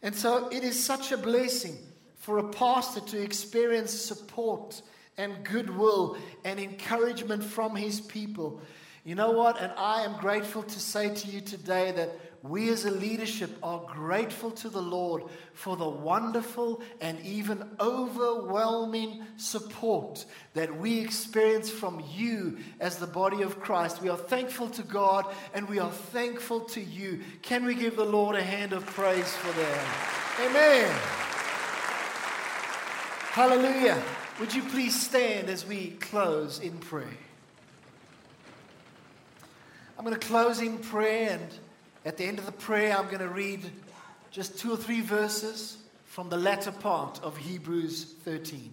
And 0.03 0.15
so 0.15 0.49
it 0.49 0.65
is 0.65 0.83
such 0.83 1.13
a 1.13 1.17
blessing 1.17 1.77
for 2.17 2.39
a 2.39 2.49
pastor 2.49 3.01
to 3.01 3.23
experience 3.23 3.93
support 3.93 4.83
and 5.17 5.45
goodwill 5.45 6.17
and 6.45 6.59
encouragement 6.59 7.45
from 7.45 7.77
his 7.77 8.01
people. 8.01 8.61
You 9.05 9.15
know 9.15 9.31
what? 9.31 9.61
And 9.61 9.73
I 9.77 10.03
am 10.03 10.21
grateful 10.21 10.63
to 10.63 10.81
say 10.81 11.15
to 11.15 11.29
you 11.29 11.41
today 11.41 11.93
that 11.93 12.28
we 12.49 12.71
as 12.71 12.85
a 12.85 12.91
leadership 12.91 13.51
are 13.63 13.83
grateful 13.87 14.51
to 14.53 14.69
the 14.69 14.83
Lord 14.83 15.25
for 15.53 15.77
the 15.77 15.89
wonderful 15.89 16.83
and 17.01 17.21
even 17.21 17.69
overwhelming 17.79 19.23
support 19.37 20.25
that 20.55 20.79
we 20.79 21.01
experience 21.01 21.71
from 21.71 22.03
you 22.15 22.59
as 22.81 22.97
the 22.97 23.07
body 23.07 23.43
of 23.43 23.61
Christ. 23.61 24.01
We 24.01 24.09
are 24.09 24.17
thankful 24.17 24.69
to 24.71 24.83
God 24.83 25.27
and 25.55 25.69
we 25.69 25.79
are 25.79 25.91
thankful 25.91 26.61
to 26.61 26.81
you. 26.81 27.21
Can 27.43 27.65
we 27.65 27.75
give 27.75 27.97
the 27.97 28.05
Lord 28.05 28.37
a 28.37 28.43
hand 28.43 28.73
of 28.73 28.87
praise 28.87 29.33
for 29.37 29.53
that? 29.59 30.19
Amen. 30.41 30.91
Hallelujah. 33.33 34.03
Would 34.41 34.55
you 34.55 34.63
please 34.63 35.01
stand 35.01 35.49
as 35.49 35.67
we 35.67 35.91
close 36.01 36.61
in 36.61 36.79
prayer? 36.79 37.07
I'm 39.99 40.05
going 40.05 40.19
to 40.19 40.27
close 40.27 40.61
in 40.61 40.79
prayer 40.79 41.31
and 41.31 41.59
at 42.09 42.17
the 42.17 42.25
end 42.25 42.39
of 42.39 42.47
the 42.47 42.53
prayer, 42.53 42.97
I'm 42.97 43.05
going 43.09 43.19
to 43.19 43.29
read 43.29 43.61
just 44.31 44.59
two 44.59 44.73
or 44.73 44.79
three 44.79 45.03
verses 45.03 45.77
from 46.07 46.31
the 46.31 46.39
latter 46.39 46.73
part 46.73 47.21
of 47.23 47.37
Hebrews 47.37 48.15
13. 48.25 48.73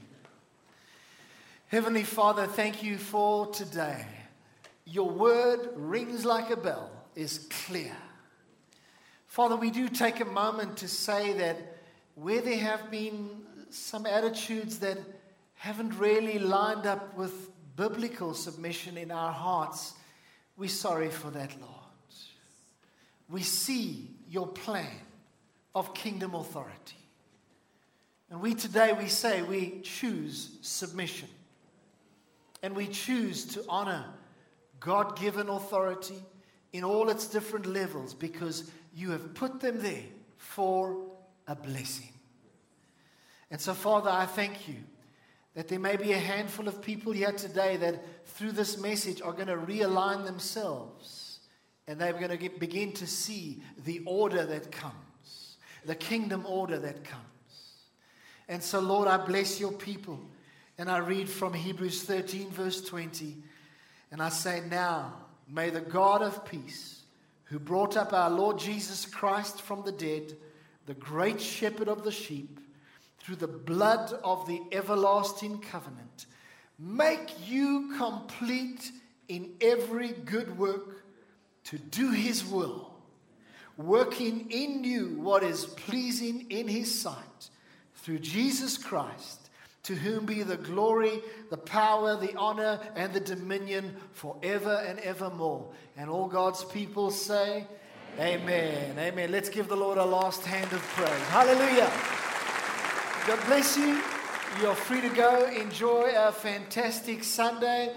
Heavenly 1.67 2.05
Father, 2.05 2.47
thank 2.47 2.81
you 2.81 2.97
for 2.97 3.47
today. 3.47 4.05
Your 4.85 5.09
word 5.09 5.67
rings 5.75 6.23
like 6.23 6.49
a 6.49 6.55
bell, 6.55 6.89
is 7.13 7.45
clear. 7.65 7.91
Father, 9.27 9.57
we 9.57 9.69
do 9.69 9.89
take 9.89 10.21
a 10.21 10.25
moment 10.25 10.77
to 10.77 10.87
say 10.87 11.33
that 11.33 11.57
where 12.15 12.39
there 12.39 12.59
have 12.59 12.89
been 12.89 13.29
some 13.69 14.05
attitudes 14.05 14.79
that 14.79 14.97
haven't 15.55 15.93
really 15.99 16.39
lined 16.39 16.85
up 16.85 17.17
with 17.17 17.49
biblical 17.75 18.33
submission 18.33 18.97
in 18.97 19.11
our 19.11 19.33
hearts, 19.33 19.93
we're 20.55 20.69
sorry 20.69 21.09
for 21.09 21.31
that, 21.31 21.53
Lord 21.59 21.74
we 23.29 23.41
see 23.41 24.09
your 24.29 24.47
plan 24.47 24.99
of 25.73 25.93
kingdom 25.93 26.35
authority. 26.35 26.97
And 28.29 28.41
we 28.41 28.55
today, 28.55 28.93
we 28.93 29.07
say 29.07 29.41
we 29.41 29.81
choose 29.81 30.57
submission. 30.61 31.29
And 32.63 32.75
we 32.75 32.87
choose 32.87 33.45
to 33.53 33.63
honor 33.69 34.05
God 34.79 35.19
given 35.19 35.49
authority 35.49 36.23
in 36.73 36.83
all 36.83 37.09
its 37.09 37.27
different 37.27 37.65
levels 37.65 38.13
because 38.13 38.69
you 38.95 39.11
have 39.11 39.33
put 39.33 39.59
them 39.59 39.81
there 39.81 40.03
for 40.37 40.97
a 41.47 41.55
blessing. 41.55 42.09
And 43.51 43.61
so, 43.61 43.73
Father, 43.73 44.09
I 44.09 44.25
thank 44.25 44.67
you 44.67 44.75
that 45.53 45.67
there 45.67 45.79
may 45.79 45.95
be 45.95 46.11
a 46.11 46.17
handful 46.17 46.67
of 46.67 46.81
people 46.81 47.13
here 47.13 47.31
today 47.31 47.77
that 47.77 48.27
through 48.27 48.51
this 48.51 48.77
message 48.77 49.21
are 49.21 49.31
going 49.31 49.47
to 49.47 49.55
realign 49.55 50.25
themselves 50.25 51.24
and 51.87 51.99
they're 51.99 52.13
going 52.13 52.29
to 52.29 52.37
get, 52.37 52.59
begin 52.59 52.91
to 52.93 53.07
see 53.07 53.61
the 53.83 54.01
order 54.05 54.45
that 54.45 54.71
comes, 54.71 55.57
the 55.85 55.95
kingdom 55.95 56.45
order 56.47 56.79
that 56.79 57.03
comes. 57.03 57.23
And 58.47 58.61
so, 58.61 58.79
Lord, 58.79 59.07
I 59.07 59.17
bless 59.17 59.59
your 59.59 59.71
people. 59.71 60.19
And 60.77 60.89
I 60.89 60.97
read 60.97 61.29
from 61.29 61.53
Hebrews 61.53 62.03
13, 62.03 62.49
verse 62.49 62.81
20. 62.81 63.37
And 64.11 64.21
I 64.21 64.29
say, 64.29 64.61
Now, 64.69 65.13
may 65.47 65.69
the 65.69 65.81
God 65.81 66.21
of 66.21 66.45
peace, 66.45 67.03
who 67.45 67.59
brought 67.59 67.95
up 67.95 68.13
our 68.13 68.29
Lord 68.29 68.59
Jesus 68.59 69.05
Christ 69.05 69.61
from 69.61 69.83
the 69.83 69.91
dead, 69.91 70.35
the 70.85 70.95
great 70.95 71.39
shepherd 71.39 71.87
of 71.87 72.03
the 72.03 72.11
sheep, 72.11 72.59
through 73.19 73.37
the 73.37 73.47
blood 73.47 74.13
of 74.23 74.45
the 74.47 74.61
everlasting 74.71 75.59
covenant, 75.59 76.25
make 76.77 77.47
you 77.47 77.93
complete 77.97 78.91
in 79.27 79.51
every 79.61 80.09
good 80.09 80.57
work 80.59 81.04
to 81.65 81.77
do 81.77 82.11
his 82.11 82.45
will, 82.45 82.91
working 83.77 84.49
in 84.49 84.83
you 84.83 85.17
what 85.19 85.43
is 85.43 85.65
pleasing 85.65 86.45
in 86.49 86.67
his 86.67 86.99
sight 86.99 87.49
through 87.95 88.19
Jesus 88.19 88.77
Christ, 88.77 89.49
to 89.83 89.95
whom 89.95 90.25
be 90.25 90.43
the 90.43 90.57
glory, 90.57 91.21
the 91.49 91.57
power, 91.57 92.15
the 92.15 92.35
honor, 92.35 92.79
and 92.95 93.13
the 93.13 93.19
dominion 93.19 93.95
forever 94.13 94.83
and 94.87 94.99
evermore. 94.99 95.67
And 95.97 96.09
all 96.09 96.27
God's 96.27 96.63
people 96.63 97.11
say, 97.11 97.67
Amen. 98.17 98.93
Amen. 98.93 98.97
Amen. 98.97 99.31
Let's 99.31 99.49
give 99.49 99.67
the 99.67 99.75
Lord 99.75 99.97
a 99.97 100.05
last 100.05 100.45
hand 100.45 100.71
of 100.71 100.81
praise. 100.95 101.09
Hallelujah. 101.27 101.91
God 103.27 103.45
bless 103.47 103.75
you. 103.75 104.01
You're 104.61 104.73
free 104.73 105.01
to 105.01 105.09
go. 105.09 105.47
Enjoy 105.47 106.13
a 106.15 106.31
fantastic 106.31 107.25
Sunday. 107.25 107.93